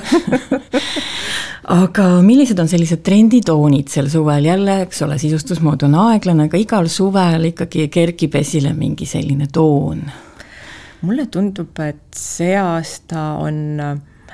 aga 1.83 2.07
millised 2.25 2.59
on 2.59 2.69
sellised 2.71 3.03
trenditoonid 3.05 3.91
sel 3.91 4.09
suvel, 4.11 4.49
jälle, 4.49 4.81
eks 4.85 5.03
ole, 5.05 5.19
sisustusmood 5.21 5.85
on 5.87 5.97
aeglane, 6.07 6.49
aga 6.49 6.61
igal 6.61 6.89
suvel 6.91 7.51
ikkagi 7.51 7.87
kerkib 7.93 8.39
esile 8.41 8.73
mingi 8.77 9.09
selline 9.09 9.49
toon? 9.53 10.03
mulle 11.01 11.29
tundub, 11.31 11.77
et 11.79 12.15
see 12.15 12.55
aasta 12.59 13.33
on 13.39 13.79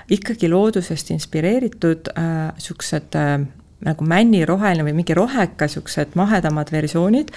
ikkagi 0.10 0.50
loodusest 0.50 1.12
inspireeritud 1.16 2.12
niisugused 2.16 3.16
äh, 3.16 3.34
äh, 3.34 3.48
nagu 3.86 4.06
männiroheline 4.08 4.86
või 4.88 4.96
mingi 5.02 5.16
roheka, 5.18 5.68
niisugused 5.68 6.16
mahedamad 6.18 6.72
versioonid 6.72 7.32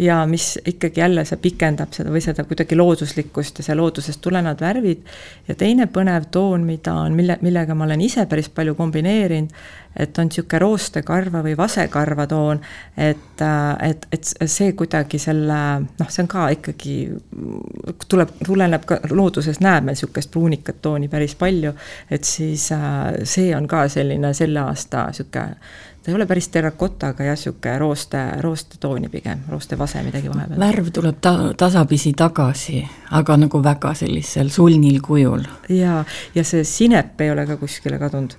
ja 0.00 0.22
mis 0.26 0.54
ikkagi 0.66 1.02
jälle 1.02 1.24
see 1.28 1.38
pikendab 1.42 1.92
seda 1.94 2.10
või 2.14 2.22
seda 2.24 2.46
kuidagi 2.48 2.78
looduslikkust 2.78 3.60
ja 3.60 3.66
see 3.66 3.76
loodusest 3.76 4.22
tulenevad 4.24 4.64
värvid. 4.64 5.04
ja 5.48 5.54
teine 5.54 5.86
põnev 5.86 6.30
toon, 6.30 6.64
mida 6.66 6.94
on, 7.04 7.14
mille, 7.18 7.36
millega 7.42 7.74
ma 7.74 7.84
olen 7.84 8.00
ise 8.00 8.26
päris 8.26 8.48
palju 8.48 8.74
kombineerinud, 8.74 9.52
et 9.96 10.18
on 10.18 10.30
niisugune 10.30 10.60
roostekarva 10.62 11.42
või 11.44 11.56
vasekarva 11.58 12.26
toon, 12.30 12.60
et, 12.96 13.44
et, 13.88 14.06
et 14.12 14.32
see 14.46 14.72
kuidagi 14.78 15.20
selle, 15.22 15.60
noh, 15.98 16.10
see 16.10 16.24
on 16.24 16.30
ka 16.32 16.48
ikkagi, 16.56 16.96
tuleb, 18.08 18.34
tuleneb 18.44 18.88
ka, 18.88 19.00
looduses 19.10 19.60
näeb 19.60 19.86
meil 19.86 19.96
niisugust 19.96 20.32
pruunikat 20.32 20.82
tooni 20.82 21.10
päris 21.12 21.36
palju, 21.38 21.74
et 22.10 22.24
siis 22.24 22.70
see 23.24 23.48
on 23.56 23.68
ka 23.68 23.86
selline 23.92 24.34
selle 24.36 24.64
aasta 24.64 25.08
niisugune 25.10 25.48
ta 26.02 26.10
ei 26.10 26.14
ole 26.14 26.26
päris 26.26 26.48
terrakota, 26.48 27.12
aga 27.12 27.24
jah, 27.24 27.36
niisugune 27.36 27.78
rooste, 27.78 28.22
roostetooni 28.40 29.08
pigem, 29.08 29.44
roostevase 29.48 30.02
midagi 30.02 30.30
vahepeal. 30.32 30.60
värv 30.60 30.90
tuleb 30.92 31.20
ta-, 31.20 31.52
tasapisi 31.56 32.12
tagasi, 32.18 32.82
aga 33.10 33.36
nagu 33.44 33.62
väga 33.62 33.94
sellisel 33.94 34.50
sulnil 34.50 35.00
kujul. 35.02 35.46
jaa, 35.68 36.04
ja 36.34 36.44
see 36.44 36.64
sinep 36.64 37.20
ei 37.20 37.30
ole 37.30 37.46
ka 37.46 37.56
kuskile 37.56 37.98
kadunud 38.02 38.34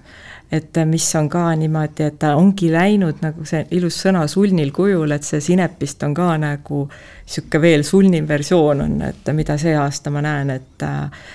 et 0.54 0.78
mis 0.86 1.06
on 1.18 1.28
ka 1.32 1.48
niimoodi, 1.58 2.06
et 2.06 2.18
ta 2.22 2.36
ongi 2.38 2.70
läinud 2.72 3.24
nagu 3.24 3.46
see 3.48 3.64
ilus 3.74 3.98
sõna 4.06 4.26
sulnil 4.30 4.70
kujul, 4.76 5.16
et 5.16 5.26
see 5.26 5.42
sinepist 5.42 6.04
on 6.06 6.14
ka 6.14 6.28
nagu 6.42 6.84
niisugune 6.90 7.62
veel 7.64 7.86
sulnim 7.88 8.28
versioon 8.30 8.84
on, 8.86 9.00
et 9.08 9.32
mida 9.34 9.58
see 9.58 9.74
aasta 9.80 10.14
ma 10.14 10.22
näen, 10.22 10.52
et 10.54 10.86
äh, 10.86 11.26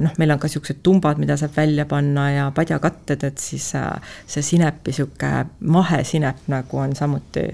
noh, 0.00 0.16
meil 0.18 0.32
on 0.32 0.40
ka 0.40 0.48
niisugused 0.48 0.80
tumbad, 0.86 1.20
mida 1.20 1.36
saab 1.36 1.56
välja 1.56 1.84
panna 1.90 2.30
ja 2.32 2.48
padjakatted, 2.54 3.28
et 3.28 3.44
siis 3.44 3.74
äh, 3.76 4.16
see 4.26 4.44
sinepi 4.54 4.94
niisugune 4.94 5.46
mahesinep 5.76 6.48
nagu 6.52 6.80
on 6.80 6.96
samuti 6.96 7.46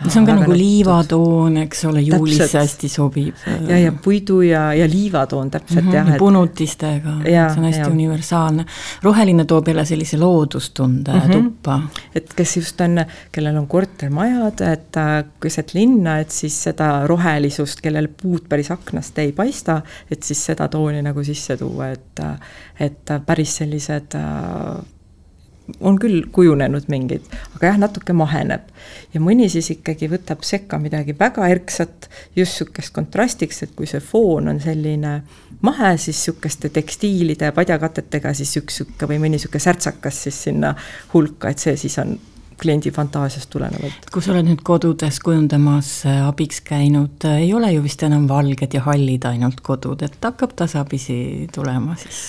äh, 0.00 0.08
see 0.08 0.20
on 0.20 0.26
ka 0.26 0.34
nagu 0.38 0.54
liivatoon, 0.56 1.56
eks 1.64 1.84
ole, 1.88 2.02
juulisse 2.06 2.58
hästi 2.58 2.90
sobib. 2.92 3.36
ja, 3.68 3.78
ja 3.78 3.92
puidu 3.92 4.40
ja, 4.46 4.68
ja 4.74 4.88
liivatoon 4.90 5.50
täpselt 5.50 5.84
mm 5.84 5.90
-hmm, 5.90 5.94
jah 5.94 6.10
et.... 6.12 6.18
punutistega, 6.18 7.14
see 7.24 7.58
on 7.58 7.64
hästi 7.64 7.82
ja. 7.82 7.88
universaalne. 7.88 8.66
roheline 9.02 9.44
toob 9.44 9.68
jälle 9.68 9.84
sellise 9.84 10.16
loodustunde 10.16 11.12
mm 11.12 11.20
-hmm. 11.20 11.32
tuppa. 11.32 11.80
et 12.14 12.34
kes 12.34 12.56
just 12.56 12.80
on, 12.80 13.04
kellel 13.32 13.56
on 13.56 13.66
kortermajad, 13.66 14.60
et 14.60 14.96
keset 15.40 15.74
linna, 15.74 16.18
et 16.18 16.30
siis 16.30 16.62
seda 16.62 17.06
rohelisust, 17.06 17.80
kellel 17.80 18.08
puud 18.22 18.48
päris 18.48 18.70
aknast 18.70 19.18
ei 19.18 19.32
paista, 19.32 19.82
et 20.10 20.22
siis 20.22 20.46
seda 20.46 20.68
tooni 20.68 21.02
nagu 21.02 21.24
sisse 21.24 21.56
tuua, 21.56 21.88
et, 21.88 22.20
et 22.80 23.18
päris 23.26 23.56
sellised 23.56 24.14
on 25.80 25.98
küll 26.00 26.22
kujunenud 26.32 26.88
mingid, 26.88 27.26
aga 27.56 27.72
jah, 27.72 27.80
natuke 27.80 28.14
maheneb. 28.16 28.70
ja 29.14 29.20
mõni 29.20 29.48
siis 29.52 29.70
ikkagi 29.74 30.08
võtab 30.10 30.44
sekka 30.46 30.78
midagi 30.80 31.14
väga 31.18 31.48
erksat, 31.52 32.08
just 32.36 32.58
sihukest 32.60 32.94
kontrastiks, 32.96 33.62
et 33.62 33.74
kui 33.76 33.86
see 33.86 34.00
foon 34.00 34.48
on 34.48 34.60
selline 34.60 35.20
mahe, 35.64 35.92
siis 35.98 36.24
sihukeste 36.24 36.72
tekstiilide 36.74 37.50
ja 37.50 37.56
padjakatetega 37.56 38.34
siis 38.34 38.56
üks 38.60 38.80
sihuke 38.80 39.10
või 39.10 39.20
mõni 39.26 39.40
sihuke 39.40 39.60
särtsakas 39.62 40.24
siis 40.26 40.42
sinna 40.48 40.74
hulka, 41.14 41.52
et 41.52 41.62
see 41.62 41.76
siis 41.76 41.98
on 42.02 42.16
kliendi 42.58 42.90
fantaasiast 42.90 43.50
tulenevalt. 43.50 44.10
kui 44.12 44.22
sa 44.24 44.32
oled 44.34 44.48
nüüd 44.48 44.64
kodudes 44.66 45.20
kujundamas 45.22 45.92
äh, 46.08 46.24
abiks 46.26 46.60
käinud, 46.66 47.20
äh, 47.28 47.44
ei 47.44 47.52
ole 47.54 47.70
ju 47.74 47.84
vist 47.84 48.02
enam 48.06 48.26
valged 48.30 48.74
ja 48.74 48.82
hallid 48.88 49.26
ainult 49.30 49.62
kodud, 49.66 50.02
et 50.02 50.18
hakkab 50.24 50.56
tasapisi 50.58 51.48
tulema 51.54 51.96
siis 52.00 52.22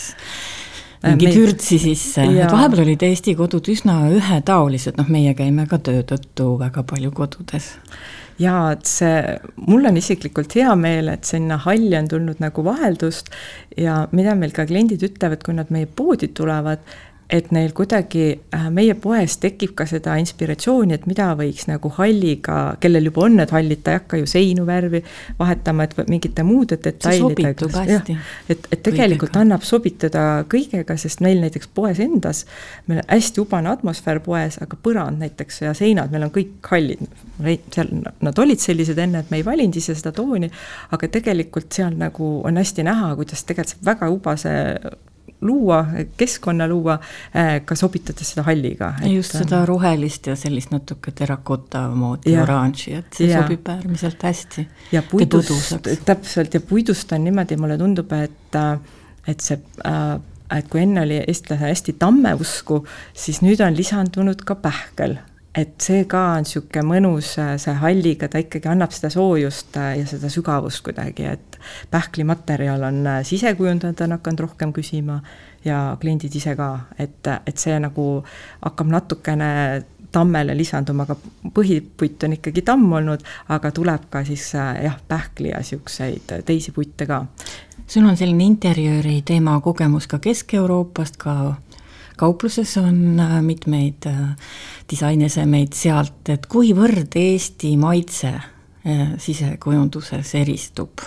mingi 1.03 1.31
vürtsi 1.33 1.79
sisse, 1.81 2.25
et 2.27 2.51
vahepeal 2.51 2.83
olid 2.83 3.03
Eesti 3.07 3.35
kodud 3.39 3.67
üsna 3.71 4.01
ühetaolised, 4.15 4.97
noh, 4.99 5.11
meie 5.11 5.35
käime 5.37 5.67
ka 5.69 5.79
töö 5.83 6.03
tõttu 6.07 6.53
väga 6.59 6.83
palju 6.87 7.11
kodudes. 7.15 7.71
jaa, 8.39 8.71
et 8.71 8.87
see, 8.87 9.35
mul 9.67 9.87
on 9.89 9.99
isiklikult 9.99 10.55
hea 10.55 10.71
meel, 10.79 11.11
et 11.11 11.27
sinna 11.27 11.57
halli 11.59 11.95
on 11.99 12.07
tulnud 12.07 12.39
nagu 12.39 12.63
vaheldust 12.63 13.31
ja 13.77 14.05
mida 14.15 14.35
meil 14.39 14.55
ka 14.55 14.67
kliendid 14.67 15.03
ütlevad, 15.09 15.43
kui 15.43 15.55
nad 15.57 15.71
meie 15.75 15.87
poodi 15.87 16.31
tulevad, 16.35 16.83
et 17.29 17.51
neil 17.53 17.73
kuidagi 17.77 18.23
äh, 18.55 18.63
meie 18.73 18.95
poes 18.97 19.35
tekib 19.37 19.75
ka 19.77 19.85
seda 19.89 20.15
inspiratsiooni, 20.17 20.95
et 20.97 21.05
mida 21.05 21.27
võiks 21.37 21.67
nagu 21.69 21.91
halliga, 21.99 22.55
kellel 22.81 23.05
juba 23.05 23.27
on 23.27 23.35
need 23.37 23.51
hallid, 23.53 23.83
ta 23.85 23.93
ei 23.93 23.99
hakka 23.99 24.19
ju 24.21 24.29
seinu 24.29 24.65
värvi 24.65 25.03
vahetama, 25.37 25.85
et 25.85 25.93
mingite 26.09 26.41
muude 26.47 26.79
detailidega. 26.81 27.69
et, 28.49 28.65
et 28.71 28.81
tegelikult 28.81 29.29
kõigega. 29.29 29.43
annab 29.43 29.67
sobitada 29.67 30.23
kõigega, 30.49 30.97
sest 30.97 31.21
meil 31.21 31.43
näiteks 31.43 31.69
poes 31.77 32.01
endas, 32.01 32.45
meil 32.89 33.03
on 33.03 33.11
hästi 33.11 33.43
ubane 33.43 33.69
atmosfäär 33.75 34.23
poes, 34.25 34.57
aga 34.65 34.79
põrand 34.81 35.21
näiteks 35.21 35.61
ja 35.67 35.75
seinad, 35.77 36.09
meil 36.09 36.25
on 36.25 36.33
kõik 36.33 36.71
hallid. 36.73 37.03
seal 37.75 37.93
nad 38.25 38.41
olid 38.41 38.63
sellised 38.63 38.97
enne, 38.97 39.21
et 39.21 39.29
me 39.29 39.37
ei 39.37 39.45
valinud 39.45 39.77
ise 39.77 39.93
seda 39.93 40.15
tooni, 40.17 40.49
aga 40.97 41.11
tegelikult 41.13 41.69
seal 41.77 41.93
nagu 41.93 42.39
on 42.41 42.57
hästi 42.57 42.89
näha, 42.89 43.13
kuidas 43.21 43.45
tegelikult 43.45 43.75
saab 43.75 43.85
väga 43.85 44.09
ubase 44.09 44.55
luua, 45.41 45.85
keskkonna 46.17 46.67
luua, 46.67 46.97
äh, 47.35 47.59
ka 47.65 47.75
sobitades 47.75 48.33
seda 48.33 48.43
halliga. 48.47 48.93
just 49.07 49.37
seda 49.37 49.63
rohelist 49.65 50.27
ja 50.27 50.35
sellist 50.35 50.71
natuke 50.71 51.11
terrakota 51.15 51.87
moodi 51.95 52.33
ja, 52.33 52.43
oranži, 52.43 52.97
et 52.99 53.19
see 53.19 53.29
ja. 53.29 53.43
sobib 53.43 53.67
äärmiselt 53.71 54.23
hästi. 54.23 54.67
ja 54.91 55.03
puidust, 55.03 55.87
täpselt, 56.05 56.53
ja 56.53 56.61
puidust 56.61 57.11
on 57.15 57.23
niimoodi, 57.23 57.57
mulle 57.57 57.77
tundub, 57.77 58.11
et, 58.17 58.55
äh, 58.55 58.75
et 59.27 59.45
see 59.45 59.61
äh, 59.87 60.19
et 60.49 60.65
kui 60.69 60.81
enne 60.81 61.03
oli 61.05 61.19
eestlase 61.21 61.69
hästi 61.69 61.93
tammeusku, 62.01 62.81
siis 63.13 63.43
nüüd 63.45 63.61
on 63.61 63.75
lisandunud 63.77 64.41
ka 64.47 64.55
pähkel 64.57 65.19
et 65.55 65.81
see 65.81 66.05
ka 66.09 66.21
on 66.37 66.45
niisugune 66.45 66.85
mõnus, 66.85 67.33
see 67.35 67.75
halliga, 67.81 68.29
ta 68.29 68.41
ikkagi 68.41 68.69
annab 68.69 68.93
seda 68.95 69.09
soojust 69.13 69.75
ja 69.75 70.05
seda 70.09 70.29
sügavust 70.31 70.83
kuidagi, 70.85 71.25
et 71.25 71.59
pähklimaterjal 71.91 72.83
on 72.87 73.07
sisekujundajad 73.27 74.05
on 74.05 74.17
hakanud 74.17 74.45
rohkem 74.45 74.73
küsima 74.75 75.19
ja 75.65 75.97
kliendid 76.01 76.35
ise 76.35 76.55
ka, 76.55 76.69
et, 76.99 77.27
et 77.45 77.57
see 77.57 77.79
nagu 77.81 78.09
hakkab 78.61 78.93
natukene 78.93 79.49
tammele 80.11 80.55
lisanduma, 80.57 81.05
aga 81.05 81.15
põhiputt 81.53 82.25
on 82.25 82.33
ikkagi 82.37 82.63
tamm 82.65 82.93
olnud, 82.99 83.25
aga 83.53 83.71
tuleb 83.75 84.07
ka 84.09 84.23
siis 84.25 84.51
jah, 84.55 84.97
pähkli 85.07 85.51
ja 85.51 85.61
niisuguseid 85.61 86.33
teisi 86.45 86.73
putte 86.73 87.05
ka. 87.09 87.25
sul 87.87 88.05
on 88.05 88.17
selline 88.17 88.43
interjööri 88.45 89.21
teema 89.25 89.59
kogemus 89.61 90.07
ka 90.07 90.19
Kesk-Euroopast, 90.19 91.17
ka 91.17 91.55
kaupluses 92.19 92.75
on 92.77 93.19
äh, 93.19 93.39
mitmeid 93.41 94.07
äh, 94.09 94.51
disainesemeid 94.91 95.73
sealt, 95.77 96.27
et 96.29 96.49
kuivõrd 96.51 97.15
Eesti 97.15 97.75
maitse 97.79 98.33
äh, 98.35 99.15
sisekujunduses 99.17 100.35
eristub 100.39 101.05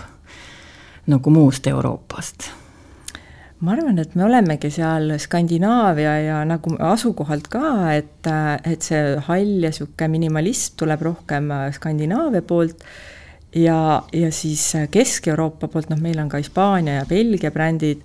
nagu 1.12 1.34
muust 1.34 1.66
Euroopast? 1.66 2.50
ma 3.62 3.76
arvan, 3.76 4.00
et 4.02 4.16
me 4.18 4.24
olemegi 4.26 4.72
seal 4.74 5.12
Skandinaavia 5.22 6.16
ja 6.24 6.40
nagu 6.48 6.74
asukohalt 6.82 7.46
ka, 7.52 7.92
et, 7.94 8.26
et 8.66 8.82
see 8.82 9.14
hall 9.28 9.52
ja 9.62 9.70
niisugune 9.70 10.08
minimalism 10.16 10.80
tuleb 10.82 11.04
rohkem 11.06 11.52
Skandinaavia 11.76 12.42
poolt 12.42 12.82
ja, 13.54 14.02
ja 14.10 14.32
siis 14.34 14.64
Kesk-Euroopa 14.90 15.70
poolt, 15.70 15.92
noh, 15.92 16.02
meil 16.02 16.18
on 16.18 16.32
ka 16.32 16.42
Hispaania 16.42 17.02
ja 17.02 17.06
Belgia 17.06 17.54
brändid 17.54 18.02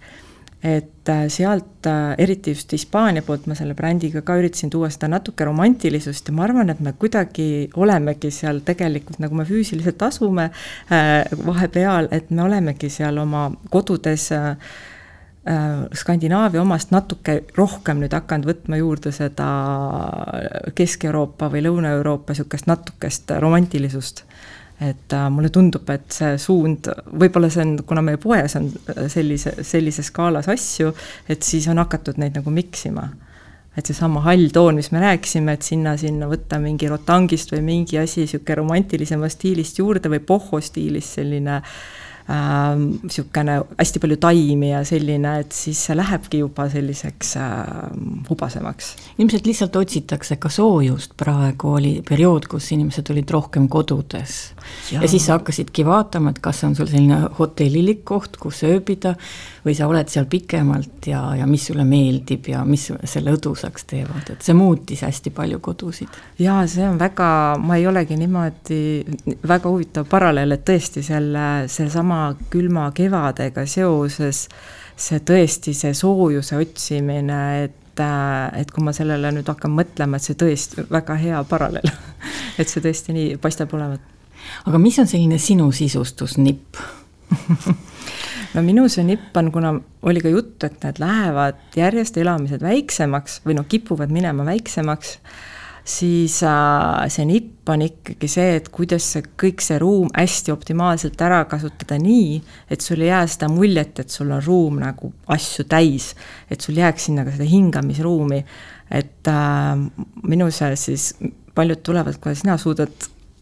et 0.63 1.09
äh, 1.09 1.27
sealt, 1.29 1.85
äh, 1.85 2.15
eriti 2.17 2.51
just 2.51 2.71
Hispaania 2.71 3.21
poolt 3.21 3.45
ma 3.47 3.55
selle 3.55 3.75
brändiga 3.77 4.23
ka 4.25 4.35
üritasin 4.39 4.71
tuua 4.73 4.89
seda 4.89 5.09
natuke 5.11 5.45
romantilisust 5.45 6.31
ja 6.31 6.33
ma 6.33 6.47
arvan, 6.47 6.71
et 6.73 6.81
me 6.81 6.95
kuidagi 6.97 7.69
olemegi 7.77 8.31
seal 8.33 8.63
tegelikult, 8.65 9.19
nagu 9.21 9.37
me 9.37 9.45
füüsiliselt 9.45 10.01
asume 10.01 10.49
äh, 10.49 11.23
vahepeal, 11.45 12.09
et 12.11 12.31
me 12.31 12.45
olemegi 12.47 12.89
seal 12.93 13.21
oma 13.23 13.49
kodudes 13.69 14.31
Skandinaavia 15.95 16.59
omast 16.59 16.89
natuke 16.91 17.37
rohkem 17.55 18.01
nüüd 18.01 18.11
hakanud 18.11 18.49
võtma 18.49 18.81
juurde 18.81 19.13
seda 19.15 19.45
Kesk-Euroopa 20.75 21.47
või 21.53 21.61
Lõuna-Euroopa 21.63 22.35
niisugust 22.35 22.67
natukest 22.67 23.31
romantilisust 23.39 24.25
et 24.79 25.13
äh, 25.13 25.29
mulle 25.33 25.49
tundub, 25.49 25.87
et 25.89 26.05
see 26.13 26.35
suund, 26.41 26.89
võib-olla 27.17 27.49
see 27.49 27.63
on, 27.65 27.77
kuna 27.87 28.03
meie 28.05 28.19
poes 28.21 28.53
on 28.59 28.67
äh, 28.93 29.05
sellise, 29.09 29.55
sellises 29.65 30.11
skaalas 30.11 30.49
asju, 30.53 30.91
et 31.29 31.45
siis 31.45 31.65
on 31.71 31.81
hakatud 31.81 32.19
neid 32.21 32.37
nagu 32.37 32.53
miksima. 32.53 33.09
et 33.77 33.85
seesama 33.85 34.23
hall 34.25 34.47
toon, 34.49 34.79
mis 34.79 34.87
me 34.89 35.01
rääkisime, 35.03 35.53
et 35.53 35.61
sinna, 35.61 35.91
sinna 36.01 36.25
võtta 36.25 36.57
mingi 36.57 36.87
rotangist 36.89 37.51
või 37.53 37.61
mingi 37.61 37.99
asi 38.01 38.23
niisugune 38.23 38.55
romantilisema 38.57 39.29
stiilist 39.29 39.77
juurde 39.77 40.09
või 40.09 40.21
pohho 40.25 40.57
stiilis 40.65 41.11
selline 41.19 41.59
äh, 41.59 41.75
niisugune 42.27 43.53
ähm, 43.55 43.75
hästi 43.79 44.01
palju 44.03 44.17
taimi 44.19 44.71
ja 44.73 44.81
selline, 44.87 45.37
et 45.43 45.55
siis 45.55 45.79
see 45.87 45.95
lähebki 45.95 46.41
juba 46.41 46.65
selliseks 46.69 47.35
äh, 47.39 47.61
hubasemaks. 48.29 48.95
ilmselt 49.17 49.47
lihtsalt 49.47 49.75
otsitakse 49.79 50.35
ka 50.35 50.51
soojust, 50.51 51.15
praegu 51.17 51.71
oli 51.79 51.93
periood, 52.09 52.49
kus 52.51 52.71
inimesed 52.75 53.13
olid 53.13 53.31
rohkem 53.31 53.69
kodudes. 53.71 54.35
Ja 54.91 55.07
siis 55.07 55.25
sa 55.27 55.37
hakkasidki 55.37 55.85
vaatama, 55.85 56.33
et 56.33 56.41
kas 56.43 56.63
on 56.67 56.75
sul 56.75 56.89
selline 56.89 57.19
hotellilik 57.39 58.03
koht, 58.07 58.37
kus 58.41 58.63
ööbida, 58.67 59.13
või 59.65 59.75
sa 59.77 59.87
oled 59.91 60.09
seal 60.11 60.27
pikemalt 60.31 61.09
ja, 61.11 61.21
ja 61.35 61.47
mis 61.49 61.67
sulle 61.69 61.83
meeldib 61.87 62.47
ja 62.51 62.63
mis 62.65 62.87
selle 63.03 63.35
õdusaks 63.35 63.87
teevad, 63.89 64.31
et 64.33 64.45
see 64.45 64.55
muutis 64.57 65.03
hästi 65.05 65.33
palju 65.35 65.59
kodusid. 65.63 66.21
jaa, 66.39 66.65
see 66.71 66.87
on 66.87 66.99
väga, 66.99 67.29
ma 67.59 67.77
ei 67.77 67.87
olegi 67.87 68.17
niimoodi, 68.19 68.81
väga 69.47 69.69
huvitav 69.69 70.07
paralleel, 70.09 70.55
et 70.57 70.65
tõesti 70.67 71.03
selle, 71.05 71.47
sellesama 71.67 72.07
sama 72.07 72.49
külma 72.49 72.91
kevadega 72.95 73.65
seoses 73.67 74.45
see 74.97 75.19
tõesti, 75.25 75.73
see 75.77 75.93
soojuse 75.97 76.57
otsimine, 76.61 77.41
et 77.65 77.83
et 77.97 78.69
kui 78.69 78.83
ma 78.85 78.91
sellele 78.93 79.31
nüüd 79.33 79.47
hakkan 79.49 79.71
mõtlema, 79.73 80.19
et 80.19 80.25
see 80.27 80.37
tõesti 80.37 80.83
väga 80.85 81.15
hea 81.17 81.39
paralleel 81.49 81.87
et 82.61 82.69
see 82.69 82.83
tõesti 82.83 83.15
nii 83.15 83.39
paistab 83.41 83.73
olevat. 83.73 84.03
Aga 84.65 84.79
mis 84.81 84.99
on 84.99 85.09
selline 85.09 85.39
sinu 85.41 85.71
sisustusnipp 85.75 86.79
no 88.55 88.63
minu 88.65 88.87
see 88.91 89.05
nipp 89.07 89.35
on, 89.37 89.51
kuna 89.53 89.73
oli 90.07 90.23
ka 90.23 90.31
jutt, 90.31 90.63
et 90.67 90.79
need 90.83 91.01
lähevad 91.03 91.77
järjest 91.77 92.17
elamised 92.21 92.63
väiksemaks 92.63 93.41
või 93.45 93.57
noh, 93.59 93.67
kipuvad 93.69 94.13
minema 94.13 94.45
väiksemaks, 94.47 95.17
siis 95.87 96.39
äh, 96.47 97.05
see 97.11 97.27
nipp 97.27 97.69
on 97.71 97.83
ikkagi 97.85 98.29
see, 98.31 98.57
et 98.59 98.69
kuidas 98.73 99.07
see 99.13 99.25
kõik 99.39 99.63
see 99.63 99.79
ruum 99.83 100.11
hästi 100.15 100.53
optimaalselt 100.55 101.21
ära 101.23 101.43
kasutada 101.49 101.99
nii, 102.01 102.39
et 102.71 102.83
sul 102.83 103.03
ei 103.03 103.11
jää 103.11 103.25
seda 103.35 103.51
muljet, 103.51 104.03
et 104.03 104.13
sul 104.13 104.31
on 104.31 104.43
ruum 104.43 104.79
nagu 104.83 105.11
asju 105.35 105.67
täis, 105.69 106.13
et 106.51 106.63
sul 106.63 106.79
jääks 106.79 107.09
sinna 107.09 107.27
ka 107.27 107.35
seda 107.35 107.47
hingamisruumi. 107.47 108.43
et 108.87 109.27
äh, 109.27 109.75
minu 110.23 110.51
see 110.51 110.75
siis 110.79 111.11
paljud 111.55 111.81
tulevad, 111.83 112.19
kuule 112.21 112.35
sina 112.39 112.55
suudad 112.57 112.93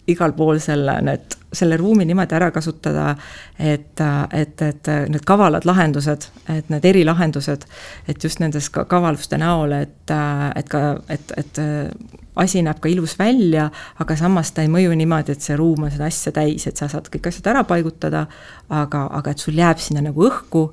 igal 0.07 0.33
pool 0.37 0.59
selle, 0.63 0.97
need, 1.05 1.37
selle 1.55 1.77
ruumi 1.77 2.05
niimoodi 2.05 2.35
ära 2.37 2.51
kasutada, 2.53 3.15
et, 3.59 4.01
et, 4.33 4.61
et 4.61 4.91
need 5.09 5.25
kavalad 5.25 5.65
lahendused, 5.65 6.27
et 6.51 6.69
need 6.69 6.85
erilahendused, 6.85 7.65
et 8.07 8.23
just 8.23 8.41
nendes 8.43 8.69
kavaluste 8.69 9.39
näol, 9.41 9.73
et, 9.79 10.13
et 10.55 10.69
ka, 10.69 10.83
et, 11.09 11.33
et 11.41 11.63
asi 12.35 12.61
näeb 12.65 12.81
ka 12.83 12.91
ilus 12.91 13.15
välja, 13.19 13.69
aga 14.03 14.17
samas 14.19 14.51
ta 14.53 14.65
ei 14.65 14.71
mõju 14.71 14.93
niimoodi, 14.99 15.35
et 15.35 15.45
see 15.45 15.57
ruum 15.59 15.87
on 15.87 15.93
seda 15.93 16.09
asja 16.09 16.35
täis, 16.35 16.67
et 16.67 16.77
sa 16.77 16.89
saad 16.91 17.09
kõik 17.13 17.31
asjad 17.31 17.53
ära 17.53 17.63
paigutada, 17.67 18.25
aga, 18.69 19.07
aga 19.19 19.33
et 19.33 19.41
sul 19.41 19.57
jääb 19.57 19.81
sinna 19.81 20.03
nagu 20.05 20.27
õhku 20.29 20.67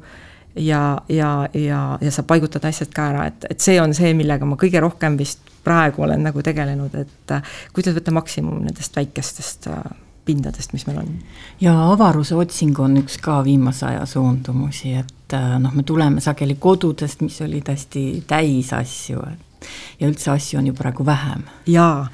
ja, 0.57 1.01
ja, 1.09 1.49
ja, 1.55 1.99
ja 2.01 2.11
sa 2.11 2.23
paigutad 2.23 2.65
asjad 2.69 2.93
ka 2.95 3.09
ära, 3.13 3.27
et, 3.31 3.47
et 3.51 3.61
see 3.61 3.81
on 3.81 3.95
see, 3.97 4.13
millega 4.17 4.47
ma 4.49 4.59
kõige 4.61 4.83
rohkem 4.83 5.17
vist 5.21 5.41
praegu 5.65 6.03
olen 6.03 6.25
nagu 6.27 6.43
tegelenud, 6.43 6.95
et 6.99 7.35
äh, 7.35 7.53
kuidas 7.75 7.97
võtta 7.97 8.15
maksimum 8.15 8.63
nendest 8.67 8.97
väikestest 8.97 9.69
äh, 9.71 9.85
pindadest, 10.27 10.75
mis 10.75 10.87
meil 10.87 11.03
on. 11.03 11.15
ja 11.61 11.75
avaruse 11.93 12.37
otsing 12.39 12.79
on 12.83 12.99
üks 13.03 13.19
ka 13.23 13.41
viimase 13.47 13.87
aja 13.89 14.05
suundumusi, 14.07 14.97
et 14.99 15.37
äh, 15.39 15.57
noh, 15.63 15.75
me 15.75 15.87
tuleme 15.87 16.23
sageli 16.25 16.59
kodudest, 16.61 17.23
mis 17.25 17.41
olid 17.45 17.71
hästi 17.73 18.07
täis 18.29 18.73
asju, 18.77 19.25
et 19.33 19.69
ja 20.01 20.09
üldse 20.11 20.33
asju 20.33 20.59
on 20.59 20.67
ju 20.67 20.75
praegu 20.75 21.07
vähem. 21.07 21.45
jaa, 21.71 22.09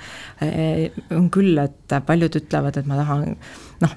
on 1.17 1.31
küll, 1.33 1.57
et 1.63 1.95
paljud 2.07 2.37
ütlevad, 2.37 2.77
et 2.77 2.87
ma 2.87 2.99
tahan 3.01 3.25
noh, 3.81 3.95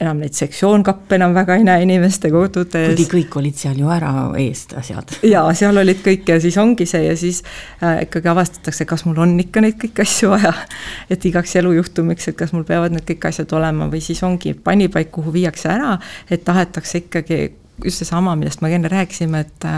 enam 0.00 0.20
neid 0.22 0.36
sektsioonkappe 0.36 1.18
enam 1.18 1.34
väga 1.36 1.58
ei 1.60 1.64
näe 1.66 1.84
inimeste 1.84 2.30
kodudes. 2.32 2.94
kuigi 2.94 3.06
kõik 3.10 3.36
olid 3.40 3.58
seal 3.60 3.78
ju 3.80 3.90
ära 3.92 4.12
eest 4.40 4.72
asjad. 4.80 5.12
jaa, 5.28 5.44
seal 5.56 5.76
olid 5.82 6.00
kõik 6.04 6.32
ja 6.32 6.38
siis 6.40 6.56
ongi 6.60 6.86
see 6.88 7.04
ja 7.04 7.16
siis 7.20 7.42
äh, 7.84 8.02
ikkagi 8.06 8.32
avastatakse, 8.32 8.88
kas 8.88 9.04
mul 9.08 9.20
on 9.20 9.36
ikka 9.44 9.64
neid 9.64 9.76
kõiki 9.80 10.04
asju 10.06 10.32
vaja. 10.32 10.54
et 11.12 11.24
igaks 11.28 11.56
elujuhtumiks, 11.60 12.30
et 12.32 12.38
kas 12.38 12.54
mul 12.56 12.64
peavad 12.68 12.96
need 12.96 13.06
kõik 13.12 13.28
asjad 13.28 13.52
olema 13.58 13.90
või 13.92 14.00
siis 14.04 14.22
ongi 14.26 14.54
panipaik, 14.54 15.12
kuhu 15.12 15.34
viiakse 15.36 15.68
ära, 15.72 15.96
et 16.30 16.44
tahetakse 16.48 17.04
ikkagi 17.04 17.42
just 17.84 18.02
seesama, 18.02 18.36
millest 18.38 18.62
me 18.64 18.72
enne 18.74 18.90
rääkisime, 18.92 19.40
et 19.46 19.68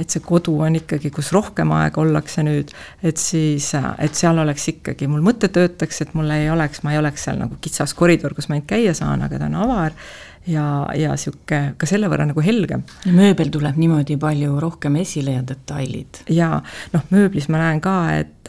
et 0.00 0.10
see 0.10 0.22
kodu 0.24 0.56
on 0.66 0.76
ikkagi, 0.78 1.10
kus 1.14 1.32
rohkem 1.34 1.72
aega 1.76 2.00
ollakse 2.02 2.44
nüüd, 2.46 2.74
et 3.02 3.20
siis, 3.20 3.70
et 3.74 4.18
seal 4.18 4.38
oleks 4.42 4.68
ikkagi, 4.74 5.08
mul 5.10 5.24
mõte 5.24 5.50
töötaks, 5.52 6.02
et 6.04 6.14
mul 6.18 6.30
ei 6.34 6.50
oleks, 6.50 6.82
ma 6.84 6.94
ei 6.94 7.00
oleks 7.02 7.26
seal 7.28 7.40
nagu 7.40 7.58
kitsas 7.60 7.94
koridor, 7.94 8.34
kus 8.34 8.48
ma 8.48 8.58
ainult 8.58 8.70
käia 8.70 8.94
saan, 8.96 9.22
aga 9.26 9.40
ta 9.40 9.50
on 9.50 9.58
avar 9.64 9.98
ja, 10.46 10.64
ja 10.96 11.14
sihuke 11.20 11.60
ka 11.78 11.88
selle 11.88 12.08
võrra 12.12 12.26
nagu 12.28 12.42
helgem. 12.44 12.84
mööbel 13.06 13.50
tuleb 13.52 13.78
niimoodi 13.80 14.16
palju 14.20 14.58
rohkem 14.60 14.98
esile 15.00 15.38
ja 15.38 15.44
detailid. 15.46 16.24
ja 16.28 16.50
noh, 16.92 17.06
mööblis 17.14 17.48
ma 17.52 17.62
näen 17.62 17.80
ka, 17.84 17.96
et, 18.20 18.43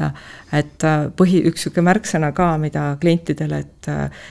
et 0.56 0.86
põhi, 1.18 1.42
üks 1.50 1.66
sihuke 1.66 1.84
märksõna 1.86 2.32
ka, 2.36 2.54
mida 2.62 2.86
klientidele, 3.02 3.60
et, 3.66 3.90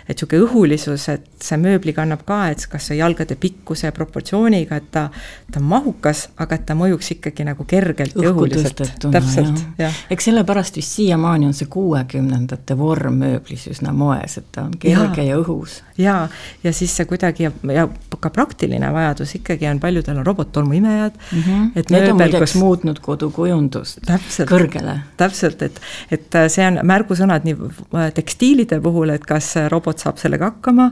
et 0.08 0.18
sihuke 0.18 0.38
õhulisus, 0.44 1.08
et 1.12 1.26
see 1.44 1.58
mööbli 1.60 1.94
kannab 1.96 2.24
ka, 2.28 2.40
et 2.52 2.64
kas 2.70 2.90
see 2.90 2.98
jalgade 2.98 3.36
pikkuse 3.40 3.88
ja 3.88 3.94
proportsiooniga, 3.96 4.78
et 4.80 4.90
ta, 4.94 5.06
ta 5.52 5.60
on 5.60 5.68
mahukas, 5.70 6.26
aga 6.40 6.58
et 6.58 6.66
ta 6.68 6.76
mõjuks 6.78 7.14
ikkagi 7.16 7.46
nagu 7.48 7.66
kergelt 7.68 8.16
Õhku 8.16 8.24
ja 8.24 8.32
õhuliselt. 8.32 8.84
täpselt, 9.04 9.64
jah. 9.80 10.02
eks 10.10 10.30
sellepärast 10.30 10.80
vist 10.80 10.98
siiamaani 10.98 11.48
on 11.50 11.56
see 11.56 11.70
kuuekümnendate 11.72 12.76
vorm 12.78 13.20
mööblis 13.24 13.66
üsna 13.72 13.92
moes, 13.96 14.38
et 14.40 14.50
ta 14.54 14.66
on 14.68 14.76
kerge 14.80 15.24
ja, 15.24 15.34
ja 15.34 15.40
õhus. 15.42 15.80
jaa, 16.00 16.28
ja 16.64 16.72
siis 16.72 16.94
see 16.96 17.08
kuidagi 17.10 17.48
ja 17.48 17.88
ka 18.20 18.30
praktiline 18.30 18.92
vajadus 18.92 19.34
ikkagi 19.38 19.68
on, 19.70 19.80
paljudel 19.80 20.18
on 20.18 20.26
robottolmuimejad 20.26 21.12
mm. 21.32 21.42
-hmm. 21.42 21.70
et 21.76 21.90
Need 21.90 22.08
on 22.10 22.16
muideks 22.16 22.54
muutnud 22.54 22.98
kodukujundust 23.00 23.98
täpselt, 24.06 24.48
kõrgele. 24.50 24.98
täpselt, 25.16 25.62
et, 25.62 25.80
et 26.10 26.34
äh, 26.34 26.48
see 26.52 26.66
on 26.66 26.80
märgusõnad 26.86 27.46
nii 27.46 27.56
äh, 27.56 28.10
tekstiilide 28.14 28.80
puhul, 28.84 29.12
et 29.14 29.24
kas 29.26 29.54
robot 29.72 29.98
saab 30.02 30.18
sellega 30.20 30.50
hakkama 30.52 30.90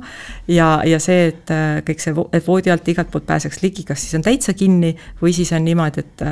ja, 0.48 0.82
ja 0.86 1.00
see, 1.02 1.28
et 1.32 1.52
äh, 1.54 1.80
kõik 1.86 2.02
see, 2.04 2.14
et 2.32 2.46
voodi 2.46 2.72
alt 2.72 2.88
igalt 2.88 3.10
poolt 3.12 3.26
pääseks 3.26 3.62
ligi, 3.62 3.84
kas 3.88 4.04
siis 4.04 4.18
on 4.18 4.26
täitsa 4.26 4.54
kinni 4.54 4.94
või 5.22 5.34
siis 5.36 5.52
on 5.52 5.64
niimoodi, 5.64 6.04
et 6.04 6.24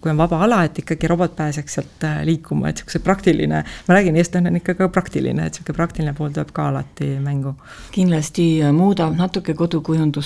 kui 0.00 0.10
on 0.12 0.20
vaba 0.20 0.42
ala, 0.44 0.62
et 0.64 0.78
ikkagi 0.82 1.08
robot 1.10 1.36
pääseks 1.36 1.78
sealt 1.78 2.06
liikuma, 2.24 2.68
et 2.68 2.80
niisuguse 2.80 3.02
praktiline, 3.04 3.62
ma 3.88 3.94
räägin, 3.94 4.16
eestlane 4.16 4.50
on 4.50 4.56
ikka 4.60 4.74
ka 4.78 4.88
praktiline, 4.92 5.46
et 5.46 5.54
niisugune 5.54 5.76
praktiline 5.76 6.14
pool 6.16 6.32
tuleb 6.34 6.52
ka 6.56 6.68
alati 6.68 7.10
mängu. 7.20 7.54
kindlasti 7.90 8.46
muudab 8.72 9.16
natuke 9.18 9.54
kodu 9.54 9.80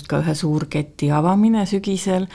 kodukujundust 0.04 0.08
ka 0.08 0.22
ühe 0.22 0.34
suurketi 0.34 1.10
avamine 1.10 1.66
sügisel, 1.66 2.26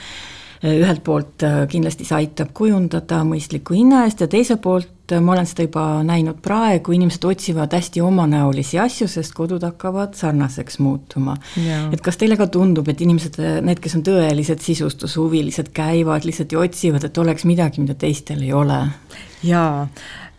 ühelt 0.60 1.02
poolt 1.02 1.42
äh, 1.42 1.66
kindlasti 1.68 2.04
see 2.04 2.18
aitab 2.18 2.50
kujundada 2.52 3.22
mõistliku 3.24 3.72
hinna 3.72 4.04
eest 4.04 4.20
ja 4.20 4.28
teiselt 4.28 4.60
poolt 4.60 5.10
äh, 5.14 5.20
ma 5.22 5.32
olen 5.32 5.46
seda 5.46 5.64
juba 5.64 6.02
näinud 6.04 6.42
praegu, 6.44 6.92
inimesed 6.92 7.24
otsivad 7.24 7.72
hästi 7.72 8.02
omanäolisi 8.04 8.78
asju, 8.78 9.08
sest 9.08 9.32
kodud 9.32 9.62
hakkavad 9.64 10.12
sarnaseks 10.14 10.78
muutuma. 10.78 11.38
et 11.92 12.00
kas 12.04 12.20
teile 12.20 12.36
ka 12.36 12.46
tundub, 12.46 12.88
et 12.92 13.00
inimesed, 13.00 13.40
äh, 13.40 13.62
need, 13.64 13.80
kes 13.80 13.96
on 13.96 14.04
tõelised 14.04 14.60
sisustushuvilised, 14.60 15.72
käivad 15.72 16.28
lihtsalt 16.28 16.52
ja 16.52 16.60
otsivad, 16.60 17.08
et 17.08 17.18
oleks 17.24 17.48
midagi, 17.48 17.80
mida 17.80 17.96
teistel 17.96 18.44
ei 18.44 18.52
ole? 18.52 18.82
jaa, 19.40 19.88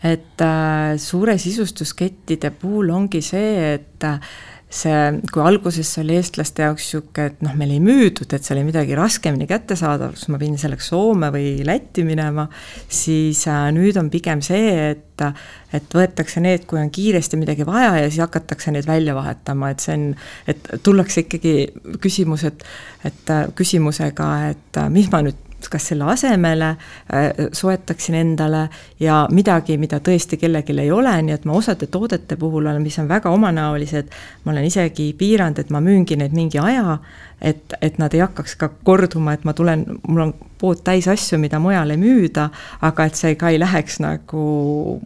et 0.05 0.45
äh, 0.45 1.01
suure 1.01 1.39
sisustuskettide 1.41 2.53
puhul 2.61 2.93
ongi 2.93 3.25
see, 3.25 3.73
et 3.73 4.05
äh, 4.05 4.21
see, 4.71 5.19
kui 5.31 5.43
alguses 5.43 5.89
see 5.91 6.03
oli 6.05 6.15
eestlaste 6.19 6.63
jaoks 6.65 6.87
niisugune, 6.87 7.27
et 7.27 7.43
noh, 7.45 7.55
meil 7.59 7.73
ei 7.75 7.81
müüdud, 7.83 8.31
et 8.31 8.45
see 8.45 8.55
oli 8.55 8.63
midagi 8.67 8.95
raskemini 8.97 9.47
kättesaadav, 9.49 10.15
siis 10.15 10.31
ma 10.31 10.39
pidin 10.41 10.59
selleks 10.61 10.91
Soome 10.93 11.31
või 11.33 11.53
Lätti 11.67 12.05
minema, 12.07 12.47
siis 12.87 13.43
äh, 13.51 13.67
nüüd 13.75 13.99
on 13.99 14.11
pigem 14.13 14.43
see, 14.45 14.91
et 14.91 15.07
et 15.21 15.93
võetakse 15.93 16.41
need, 16.41 16.63
kui 16.65 16.79
on 16.81 16.89
kiiresti 16.89 17.37
midagi 17.37 17.61
vaja 17.67 17.91
ja 17.99 18.07
siis 18.07 18.23
hakatakse 18.23 18.71
neid 18.73 18.87
välja 18.89 19.13
vahetama, 19.13 19.69
et 19.69 19.83
see 19.83 19.93
on, 19.93 20.07
et 20.49 20.71
tullakse 20.81 21.27
ikkagi 21.27 21.53
küsimus, 22.01 22.47
et 22.49 22.65
et 23.05 23.33
äh, 23.33 23.45
küsimusega, 23.55 24.31
et 24.49 24.81
äh, 24.81 24.89
mis 24.93 25.11
ma 25.13 25.21
nüüd 25.27 25.50
kas 25.69 25.89
selle 25.91 26.07
asemele 26.11 26.69
äh, 26.69 27.47
soetaksin 27.53 28.15
endale 28.15 28.67
ja 28.99 29.25
midagi, 29.31 29.77
mida 29.77 29.99
tõesti 29.99 30.39
kellelgi 30.41 30.77
ei 30.79 30.91
ole, 30.91 31.13
nii 31.21 31.35
et 31.35 31.45
ma 31.45 31.57
osade 31.57 31.87
toodete 31.91 32.37
puhul 32.39 32.65
olen, 32.65 32.81
mis 32.81 32.99
on 32.99 33.09
väga 33.09 33.29
omanäolised, 33.29 34.09
ma 34.45 34.55
olen 34.55 34.69
isegi 34.69 35.11
piiranud, 35.17 35.59
et 35.59 35.69
ma 35.69 35.81
müüngi 35.83 36.17
neid 36.17 36.33
mingi 36.37 36.59
aja, 36.61 36.97
et, 37.41 37.75
et 37.81 37.99
nad 38.01 38.13
ei 38.13 38.23
hakkaks 38.23 38.55
ka 38.55 38.71
korduma, 38.87 39.35
et 39.35 39.45
ma 39.45 39.53
tulen, 39.57 39.85
mul 40.07 40.25
on 40.27 40.33
pood 40.61 40.81
täis 40.85 41.07
asju, 41.09 41.39
mida 41.41 41.59
mujal 41.59 41.93
ei 41.93 42.01
müüda, 42.01 42.49
aga 42.87 43.05
et 43.09 43.19
see 43.19 43.35
ka 43.35 43.49
ei 43.51 43.59
läheks 43.61 43.99
nagu 44.03 44.43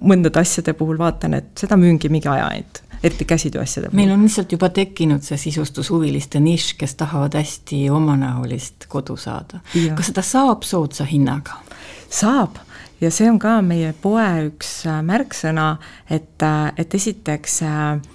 mõndade 0.04 0.42
asjade 0.42 0.76
puhul 0.78 1.00
vaatan, 1.00 1.40
et 1.40 1.54
seda 1.60 1.80
müüngi 1.80 2.12
mingi 2.12 2.32
aja 2.32 2.50
ainult 2.52 2.85
eriti 3.06 3.26
käsitööasjade 3.30 3.90
puhul. 3.90 4.02
meil 4.02 4.14
on 4.16 4.26
lihtsalt 4.26 4.52
juba 4.52 4.70
tekkinud 4.70 5.24
see 5.26 5.38
sisustushuviliste 5.48 6.42
nišš, 6.44 6.76
kes 6.80 6.96
tahavad 7.00 7.38
hästi 7.38 7.86
omanäolist 7.90 8.90
kodu 8.92 9.18
saada. 9.18 9.62
kas 9.96 10.12
seda 10.12 10.26
saab 10.26 10.64
soodsa 10.64 11.06
hinnaga? 11.10 11.62
saab 12.10 12.58
ja 13.02 13.12
see 13.12 13.30
on 13.30 13.40
ka 13.42 13.60
meie 13.66 13.94
poe 14.02 14.26
üks 14.50 14.82
äh, 14.90 15.00
märksõna, 15.06 15.76
et, 16.10 16.36
äh, 16.44 16.72
et 16.80 16.94
esiteks 16.96 17.62
äh, 17.68 18.12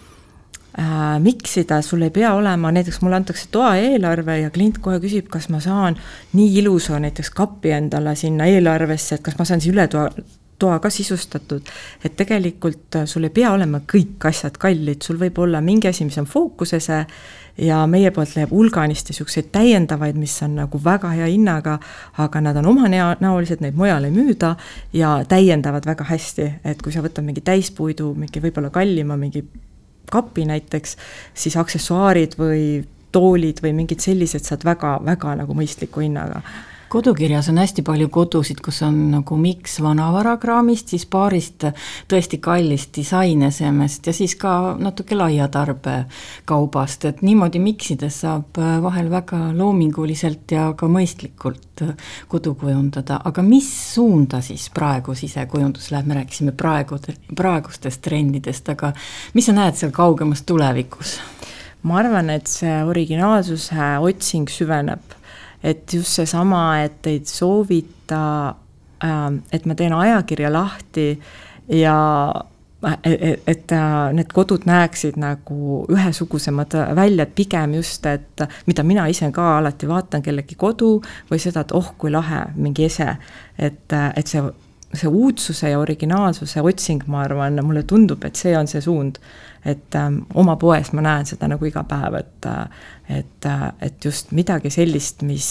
miksida, 1.21 1.81
sul 1.85 2.07
ei 2.07 2.13
pea 2.15 2.31
olema, 2.39 2.71
näiteks 2.73 3.01
mulle 3.03 3.19
antakse 3.19 3.49
toaeelarve 3.53 4.39
ja 4.39 4.53
klient 4.55 4.79
kohe 4.81 5.01
küsib, 5.03 5.27
kas 5.33 5.51
ma 5.53 5.61
saan 5.61 5.99
nii 6.33 6.55
ilusa 6.63 7.01
näiteks 7.03 7.33
kapi 7.37 7.75
endale 7.77 8.15
sinna 8.17 8.47
eelarvesse, 8.49 9.19
et 9.19 9.27
kas 9.27 9.37
ma 9.39 9.45
saan 9.49 9.61
siis 9.61 9.75
ületoa, 9.75 10.09
toa 10.61 10.79
ka 10.83 10.91
sisustatud, 10.93 11.69
et 12.05 12.17
tegelikult 12.17 13.01
äh, 13.01 13.07
sul 13.11 13.27
ei 13.29 13.35
pea 13.35 13.53
olema 13.57 13.83
kõik 13.89 14.29
asjad 14.31 14.59
kallid, 14.61 15.03
sul 15.05 15.19
võib 15.21 15.39
olla 15.43 15.63
mingi 15.65 15.91
asi, 15.91 16.07
mis 16.07 16.19
on 16.21 16.29
fookuses 16.29 16.91
ja 17.61 17.81
meie 17.91 18.11
poolt 18.15 18.37
leiab 18.37 18.53
hulganisti 18.55 19.13
niisuguseid 19.13 19.51
täiendavaid, 19.53 20.19
mis 20.21 20.37
on 20.47 20.57
nagu 20.61 20.81
väga 20.85 21.11
hea 21.17 21.29
hinnaga, 21.33 21.79
aga 22.23 22.45
nad 22.45 22.61
on 22.61 22.71
omanäolised, 22.73 23.65
neid 23.65 23.77
mujal 23.79 24.07
ei 24.09 24.15
müüda 24.15 24.55
ja 24.97 25.19
täiendavad 25.29 25.89
väga 25.89 26.07
hästi, 26.13 26.49
et 26.65 26.81
kui 26.83 26.95
sa 26.95 27.05
võtad 27.05 27.27
mingi 27.27 27.45
täispuidu, 27.45 28.13
mingi 28.17 28.43
võib-olla 28.43 28.73
kallima 28.75 29.19
mingi 29.21 29.45
kapi 30.11 30.47
näiteks, 30.49 30.97
siis 31.35 31.57
aksessuaarid 31.61 32.35
või 32.39 32.65
toolid 33.13 33.63
või 33.63 33.75
mingid 33.83 34.03
sellised 34.03 34.47
saad 34.47 34.65
väga-väga 34.67 35.37
nagu 35.43 35.55
mõistliku 35.59 36.03
hinnaga 36.05 36.43
kodukirjas 36.91 37.49
on 37.53 37.61
hästi 37.61 37.85
palju 37.87 38.09
kodusid, 38.13 38.61
kus 38.65 38.81
on 38.83 38.97
nagu 39.13 39.37
miks 39.39 39.79
vanavarakraamist, 39.85 40.91
siis 40.91 41.07
paarist 41.11 41.69
tõesti 42.11 42.41
kallist 42.43 42.93
disainesemest 42.97 44.11
ja 44.11 44.15
siis 44.17 44.35
ka 44.41 44.75
natuke 44.79 45.19
laia 45.19 45.47
tarbekaubast, 45.53 47.07
et 47.11 47.23
niimoodi 47.27 47.63
miksides 47.63 48.21
saab 48.25 48.59
vahel 48.83 49.11
väga 49.13 49.43
loominguliselt 49.57 50.51
ja 50.57 50.71
ka 50.77 50.91
mõistlikult 50.91 51.85
kodu 52.29 52.55
kujundada, 52.59 53.21
aga 53.25 53.45
mis 53.47 53.71
suunda 53.95 54.43
siis 54.45 54.67
praegu 54.75 55.15
sisekujundus 55.17 55.91
läheb, 55.95 56.11
me 56.11 56.19
rääkisime 56.21 56.57
praegu, 56.57 56.99
praegustest 57.37 58.03
trendidest, 58.05 58.69
aga 58.75 58.93
mis 59.35 59.47
sa 59.47 59.57
näed 59.57 59.79
seal 59.79 59.95
kaugemas 59.95 60.43
tulevikus? 60.49 61.19
ma 61.83 61.97
arvan, 62.03 62.29
et 62.35 62.51
see 62.51 62.75
originaalsuse 62.85 63.95
otsing 64.05 64.51
süveneb, 64.53 65.15
et 65.63 65.95
just 65.95 66.21
seesama, 66.21 66.83
et 66.85 67.07
ei 67.07 67.21
soovita, 67.25 68.55
ähm, 69.05 69.43
et 69.53 69.67
ma 69.67 69.75
teen 69.75 69.93
ajakirja 69.93 70.53
lahti 70.53 71.13
ja 71.69 71.97
et, 73.05 73.43
et 73.47 73.75
need 74.17 74.33
kodud 74.33 74.65
näeksid 74.69 75.19
nagu 75.21 75.85
ühesugusemad 75.93 76.77
välja, 76.97 77.27
et 77.27 77.35
pigem 77.37 77.77
just, 77.77 78.07
et 78.07 78.45
mida 78.67 78.85
mina 78.87 79.07
ise 79.13 79.29
ka 79.35 79.59
alati 79.59 79.89
vaatan 79.89 80.25
kellegi 80.25 80.57
kodu 80.61 80.97
või 81.31 81.43
seda, 81.43 81.67
et 81.67 81.77
oh, 81.77 81.93
kui 81.99 82.13
lahe, 82.13 82.47
mingi 82.57 82.89
ese, 82.89 83.13
et, 83.59 83.85
et 83.93 84.27
see 84.27 84.43
see 84.95 85.09
uudsuse 85.09 85.71
ja 85.71 85.79
originaalsuse 85.79 86.63
otsing, 86.63 87.05
ma 87.07 87.23
arvan, 87.23 87.61
mulle 87.65 87.83
tundub, 87.83 88.25
et 88.27 88.37
see 88.37 88.57
on 88.59 88.67
see 88.71 88.81
suund. 88.83 89.21
et 89.65 89.95
äh, 89.95 90.13
oma 90.35 90.57
poes 90.57 90.93
ma 90.97 91.03
näen 91.05 91.27
seda 91.29 91.49
nagu 91.53 91.67
iga 91.69 91.83
päev, 91.85 92.15
et, 92.17 92.47
et, 93.09 93.49
et 93.81 94.05
just 94.05 94.31
midagi 94.33 94.71
sellist, 94.73 95.23
mis, 95.23 95.49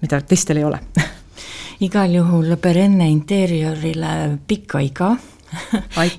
mida 0.00 0.20
teistel 0.24 0.62
ei 0.62 0.64
ole 0.64 0.80
igal 1.86 2.14
juhul 2.14 2.56
Perenne 2.56 3.10
interjöörile 3.10 4.38
pikka 4.48 4.80
iga 4.80 5.16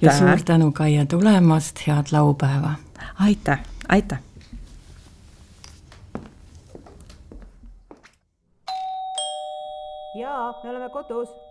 ja 0.02 0.14
suur 0.14 0.46
tänu, 0.46 0.72
Kaia, 0.72 1.06
tulemast, 1.06 1.82
head 1.88 2.14
laupäeva! 2.14 2.76
aitäh, 3.20 3.60
aitäh! 3.90 4.22
jaa, 10.16 10.62
me 10.64 10.70
oleme 10.70 10.90
kodus 10.90 11.43